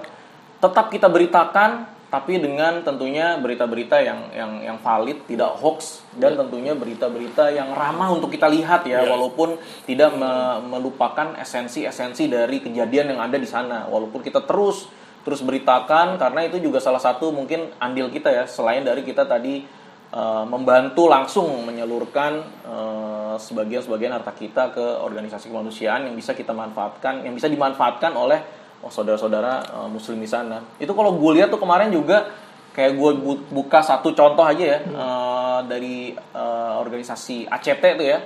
Tetap 0.62 0.94
kita 0.94 1.10
beritakan, 1.10 1.90
tapi 2.14 2.38
dengan 2.38 2.86
tentunya 2.86 3.34
berita-berita 3.42 3.98
yang 3.98 4.30
yang 4.30 4.52
yang 4.62 4.78
valid, 4.78 5.26
tidak 5.26 5.58
hoax 5.58 6.06
dan 6.14 6.38
tentunya 6.38 6.78
berita-berita 6.78 7.50
yang 7.50 7.74
ramah 7.74 8.14
untuk 8.14 8.30
kita 8.30 8.46
lihat 8.46 8.86
ya, 8.86 9.02
walaupun 9.10 9.58
tidak 9.90 10.14
me- 10.14 10.62
melupakan 10.70 11.34
esensi-esensi 11.42 12.30
dari 12.30 12.62
kejadian 12.62 13.18
yang 13.18 13.20
ada 13.26 13.42
di 13.42 13.50
sana. 13.50 13.90
Walaupun 13.90 14.22
kita 14.22 14.46
terus 14.46 14.86
terus 15.24 15.44
beritakan 15.44 16.16
karena 16.16 16.48
itu 16.48 16.58
juga 16.64 16.80
salah 16.80 17.02
satu 17.02 17.30
mungkin 17.36 17.70
andil 17.78 18.08
kita 18.10 18.32
ya, 18.32 18.44
selain 18.48 18.82
dari 18.88 19.04
kita 19.04 19.28
tadi 19.28 19.68
uh, 20.16 20.46
membantu 20.48 21.06
langsung 21.12 21.48
menyalurkan 21.68 22.42
uh, 22.66 23.36
sebagian-sebagian 23.40 24.16
harta 24.16 24.34
kita 24.36 24.74
ke 24.74 24.86
organisasi 25.04 25.52
kemanusiaan 25.52 26.08
yang 26.08 26.16
bisa 26.16 26.34
kita 26.36 26.56
manfaatkan, 26.56 27.24
yang 27.24 27.36
bisa 27.36 27.48
dimanfaatkan 27.48 28.16
oleh 28.16 28.40
oh, 28.84 28.92
saudara-saudara 28.92 29.76
uh, 29.76 29.90
muslim 29.92 30.20
di 30.20 30.30
sana. 30.30 30.64
Itu 30.80 30.96
kalau 30.96 31.16
gue 31.16 31.32
lihat 31.40 31.52
tuh 31.52 31.62
kemarin 31.62 31.92
juga 31.92 32.32
kayak 32.70 32.96
gue 32.96 33.12
bu- 33.20 33.48
buka 33.50 33.84
satu 33.84 34.14
contoh 34.14 34.46
aja 34.46 34.78
ya 34.78 34.80
uh, 34.94 35.60
dari 35.68 36.16
uh, 36.16 36.80
organisasi 36.80 37.50
ACT 37.50 37.84
tuh 38.00 38.08
ya. 38.08 38.20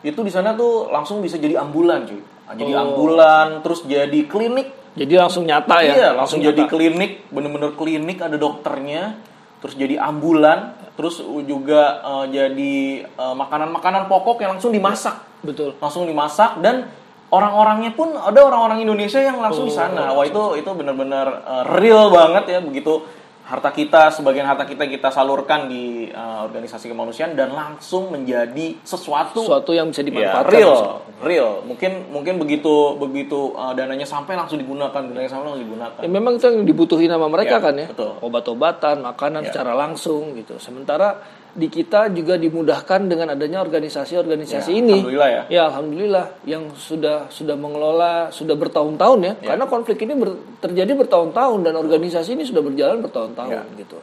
Itu 0.00 0.24
di 0.24 0.32
sana 0.32 0.56
tuh 0.56 0.88
langsung 0.88 1.20
bisa 1.20 1.36
jadi 1.36 1.60
ambulan 1.60 2.08
cuy. 2.08 2.22
Jadi 2.48 2.72
ambulan, 2.72 3.60
terus 3.60 3.84
jadi 3.84 4.24
klinik 4.24 4.87
Jadi 4.98 5.14
langsung 5.14 5.46
nyata 5.46 5.76
ya. 5.80 5.94
Iya, 5.94 6.08
langsung 6.18 6.42
jadi 6.42 6.66
nyata. 6.66 6.72
klinik, 6.74 7.30
bener-bener 7.30 7.70
klinik 7.78 8.18
ada 8.18 8.34
dokternya, 8.34 9.22
terus 9.62 9.78
jadi 9.78 10.02
ambulan, 10.02 10.74
terus 10.98 11.22
juga 11.46 12.02
eh, 12.02 12.24
jadi 12.34 12.74
eh, 13.06 13.34
makanan-makanan 13.38 14.10
pokok 14.10 14.42
yang 14.42 14.58
langsung 14.58 14.74
dimasak, 14.74 15.22
Betul. 15.46 15.78
langsung 15.78 16.04
dimasak 16.10 16.58
dan 16.58 16.90
orang-orangnya 17.30 17.92
pun 17.94 18.16
ada 18.16 18.40
orang-orang 18.42 18.82
Indonesia 18.82 19.22
yang 19.22 19.38
langsung 19.38 19.68
di 19.68 19.74
sana. 19.74 20.10
Wah 20.16 20.26
itu 20.26 20.58
itu 20.58 20.70
benar-benar 20.74 21.26
eh, 21.46 21.64
real 21.78 22.10
banget 22.10 22.44
ya 22.50 22.58
begitu 22.58 23.06
harta 23.48 23.72
kita 23.72 24.12
sebagian 24.12 24.44
harta 24.44 24.62
kita 24.62 24.84
kita 24.84 25.08
salurkan 25.08 25.66
di 25.66 26.04
eh, 26.04 26.38
organisasi 26.44 26.84
kemanusiaan 26.86 27.32
dan 27.32 27.48
langsung 27.50 28.12
menjadi 28.12 28.76
sesuatu 28.84 29.40
Sesuatu 29.40 29.72
yang 29.72 29.88
bisa 29.88 30.04
Ya, 30.04 30.06
dimanfaatkan. 30.06 30.52
real, 30.52 30.76
real. 31.24 31.50
Mungkin 31.64 32.12
mungkin 32.12 32.36
begitu 32.36 32.68
begitu 32.94 33.56
uh, 33.56 33.72
dananya 33.72 34.04
sampai 34.04 34.36
langsung 34.36 34.60
digunakan, 34.60 34.92
dananya 34.92 35.32
sampai 35.32 35.48
langsung 35.48 35.64
digunakan. 35.64 36.00
Ya, 36.04 36.10
memang 36.12 36.36
itu 36.36 36.44
yang 36.44 36.60
dibutuhin 36.62 37.08
sama 37.08 37.26
mereka 37.26 37.56
Ya, 37.56 37.64
kan 37.64 37.74
ya. 37.74 37.88
betul. 37.88 38.12
Obat-obatan, 38.20 39.00
makanan 39.00 39.40
Ya. 39.42 39.46
secara 39.48 39.72
langsung 39.72 40.36
gitu. 40.36 40.60
Sementara 40.60 41.16
di 41.48 41.66
kita 41.66 42.12
juga 42.12 42.36
dimudahkan 42.36 43.08
dengan 43.08 43.32
adanya 43.32 43.58
organisasi-organisasi 43.60 44.70
Ya, 44.70 44.78
ini. 44.78 44.92
alhamdulillah 45.00 45.28
ya. 45.28 45.42
Ya 45.48 45.62
alhamdulillah 45.66 46.26
yang 46.44 46.70
sudah 46.72 47.26
sudah 47.28 47.56
mengelola 47.56 48.28
sudah 48.30 48.54
bertahun-tahun 48.54 49.18
ya. 49.24 49.32
Karena 49.38 49.64
konflik 49.64 49.98
ini 50.02 50.14
ber- 50.14 50.38
terjadi 50.58 50.92
bertahun-tahun 50.94 51.58
dan 51.62 51.74
organisasi 51.74 52.36
ini 52.36 52.44
sudah 52.44 52.60
berjalan 52.60 53.00
bertahun-tahun 53.00 53.54
Ya. 53.54 53.62
gitu. 53.76 53.98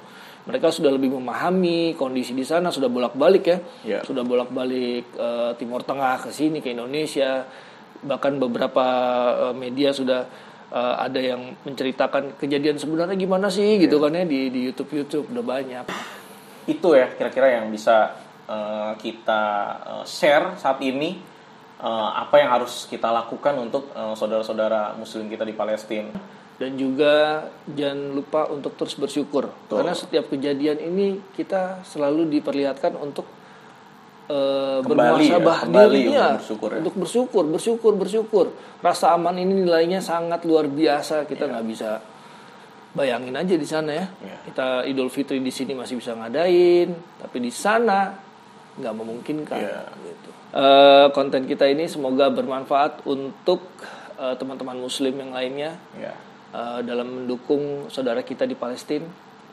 Mereka 0.45 0.69
sudah 0.69 0.93
lebih 0.93 1.09
memahami 1.09 1.93
kondisi 1.93 2.29
di 2.31 2.45
sana, 2.45 2.69
sudah 2.69 2.85
bolak-balik 2.85 3.43
ya. 3.45 3.57
Ya. 3.81 3.99
Sudah 4.03 4.21
bolak-balik 4.21 5.09
eh, 5.11 5.51
Timur 5.55 5.81
Tengah 5.81 6.21
ke 6.21 6.29
sini 6.29 6.59
ke 6.59 6.69
Indonesia. 6.69 7.45
Bahkan 8.01 8.37
beberapa 8.37 8.85
eh, 9.49 9.55
media 9.55 9.89
sudah 9.89 10.21
eh, 10.69 10.95
ada 10.99 11.17
yang 11.17 11.55
menceritakan 11.61 12.37
kejadian 12.37 12.77
sebenarnya 12.77 13.15
gimana 13.15 13.49
sih 13.49 13.79
gitu 13.79 13.97
kan 13.97 14.11
ya 14.11 14.21
di 14.21 14.49
di 14.49 14.59
YouTube 14.65 14.91
YouTube 14.93 15.25
udah 15.31 15.45
banyak. 15.45 15.85
Itu 16.65 16.97
ya 16.97 17.13
kira-kira 17.13 17.61
yang 17.61 17.69
bisa 17.69 18.17
uh, 18.49 18.93
kita 18.97 19.43
uh, 19.85 20.05
share 20.05 20.57
saat 20.57 20.81
ini 20.81 21.17
uh, 21.81 22.09
apa 22.25 22.41
yang 22.41 22.49
harus 22.53 22.89
kita 22.89 23.09
lakukan 23.09 23.53
untuk 23.61 23.93
uh, 23.93 24.17
saudara-saudara 24.17 24.97
muslim 24.97 25.29
kita 25.29 25.45
di 25.45 25.53
Palestina. 25.53 26.13
dan 26.55 26.79
juga 26.79 27.13
jangan 27.67 28.15
lupa 28.15 28.47
untuk 28.47 28.79
terus 28.79 28.95
bersyukur. 28.95 29.51
Karena 29.67 29.91
setiap 29.91 30.31
kejadian 30.31 30.79
ini 30.79 31.19
kita 31.35 31.83
selalu 31.83 32.31
diperlihatkan 32.31 32.95
untuk 32.95 33.27
eh, 34.31 34.79
Kembali 34.79 35.35
ya, 35.35 35.39
kembali 35.43 35.99
untuk 36.07 36.15
ya, 36.15 36.27
bersyukur 36.39 36.69
ya. 36.71 36.77
untuk 36.79 36.95
bersyukur 36.95 37.43
bersyukur 37.43 37.93
bersyukur. 37.99 38.45
Rasa 38.79 39.11
aman 39.11 39.35
ini 39.35 39.67
nilainya 39.67 39.99
sangat 39.99 40.47
luar 40.47 40.71
biasa. 40.71 41.27
Kita 41.27 41.51
nggak 41.51 41.65
bisa 41.67 41.99
bayangin 42.95 43.35
aja 43.35 43.53
di 43.53 43.67
sana 43.67 43.91
ya 43.91 44.05
Iya. 44.23 44.37
kita 44.47 44.67
Idul 44.87 45.11
Fitri 45.11 45.37
di 45.37 45.51
sini 45.51 45.75
masih 45.75 45.99
bisa 45.99 46.15
ngadain 46.15 46.95
tapi 47.19 47.37
di 47.39 47.51
sana 47.51 48.15
nggak 48.75 48.93
memungkinkan 48.95 49.59
Iya. 49.59 49.83
gitu. 50.01 50.29
Eh, 50.55 51.07
konten 51.11 51.43
kita 51.43 51.67
ini 51.67 51.85
semoga 51.85 52.31
bermanfaat 52.31 53.03
untuk 53.03 53.67
eh, 54.15 54.35
teman-teman 54.39 54.79
Muslim 54.79 55.11
yang 55.13 55.35
lainnya 55.35 55.75
Ya. 55.99 56.15
uh, 56.55 56.79
dalam 56.79 57.23
mendukung 57.23 57.91
saudara 57.91 58.23
kita 58.23 58.47
di 58.47 58.55
Palestina 58.55 59.03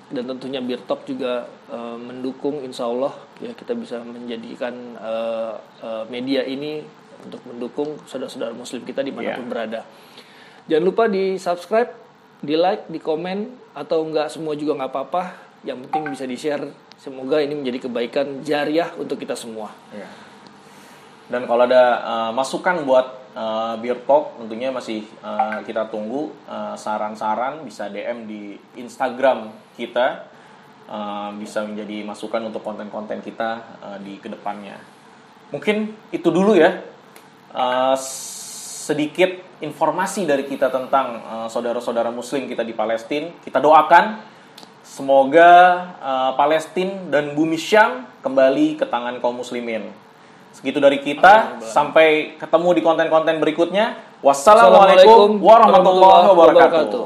dan 0.07 0.23
tentunya 0.23 0.63
Birtok 0.63 1.03
juga 1.03 1.43
uh, 1.67 1.99
mendukung 1.99 2.63
Insya 2.63 2.87
Allah 2.87 3.11
ya 3.43 3.51
kita 3.53 3.75
bisa 3.75 3.99
menjadikan 3.99 4.71
uh, 5.03 5.59
uh, 5.83 6.05
media 6.07 6.47
ini 6.47 6.85
untuk 7.23 7.43
mendukung 7.43 7.99
saudara-saudara 8.07 8.55
Muslim 8.55 8.83
kita 8.83 9.03
di 9.03 9.11
mana 9.11 9.35
pun 9.35 9.47
Ya. 9.47 9.51
berada. 9.51 9.81
Jangan 10.71 10.85
lupa 10.85 11.05
di 11.07 11.35
subscribe, 11.35 11.91
di 12.43 12.59
like, 12.59 12.91
di 12.91 12.99
komen 12.99 13.71
atau 13.73 14.03
enggak 14.03 14.29
semua 14.29 14.59
juga 14.59 14.77
nggak 14.83 14.91
apa-apa. 14.91 15.23
Yang 15.63 15.87
penting 15.87 16.03
bisa 16.11 16.25
di 16.27 16.37
share. 16.37 16.67
Semoga 16.99 17.39
ini 17.39 17.55
menjadi 17.55 17.87
kebaikan 17.87 18.43
jariah 18.43 18.91
untuk 18.99 19.19
kita 19.19 19.39
semua. 19.39 19.71
Ya. 19.95 20.11
Dan 21.31 21.47
kalau 21.47 21.65
ada 21.65 21.83
uh, 22.03 22.31
masukan 22.35 22.83
buat 22.83 23.07
uh, 23.33 23.75
Beer 23.81 24.03
Talk 24.05 24.37
tentunya 24.43 24.69
masih 24.75 25.07
uh, 25.23 25.63
kita 25.65 25.89
tunggu 25.89 26.35
uh, 26.45 26.77
saran-saran 26.77 27.65
bisa 27.65 27.89
DM 27.89 28.29
di 28.29 28.59
Instagram 28.77 29.49
kita 29.79 30.29
uh, 30.91 31.31
bisa 31.39 31.65
menjadi 31.65 32.05
masukan 32.05 32.43
untuk 32.53 32.61
konten-konten 32.61 33.25
kita 33.25 33.51
uh, 33.81 33.99
di 34.03 34.19
ke 34.21 34.29
depannya. 34.29 34.77
Mungkin 35.53 36.11
itu 36.13 36.29
dulu 36.29 36.57
ya 36.57 36.81
uh, 37.57 37.97
sedikit 38.93 39.41
informasi 39.65 40.29
dari 40.29 40.45
kita 40.45 40.69
tentang 40.69 41.25
uh, 41.25 41.49
saudara-saudara 41.49 42.13
Muslim 42.13 42.45
kita 42.45 42.61
di 42.61 42.77
Palestina. 42.77 43.33
Kita 43.41 43.57
doakan 43.57 44.21
semoga 44.85 45.51
uh, 45.97 46.33
Palestina 46.37 47.09
dan 47.09 47.33
bumi 47.33 47.57
Syam 47.57 48.05
kembali 48.21 48.77
ke 48.77 48.85
tangan 48.85 49.17
kaum 49.25 49.41
muslimin. 49.41 49.89
Segitu 50.53 50.77
dari 50.77 51.01
kita. 51.01 51.65
Sampai 51.65 52.37
ketemu 52.37 52.69
di 52.77 52.83
konten-konten 52.85 53.41
berikutnya. 53.41 53.97
Wassalamualaikum 54.21 55.41
warahmatullahi 55.41 56.27
wabarakatuh. 56.29 57.05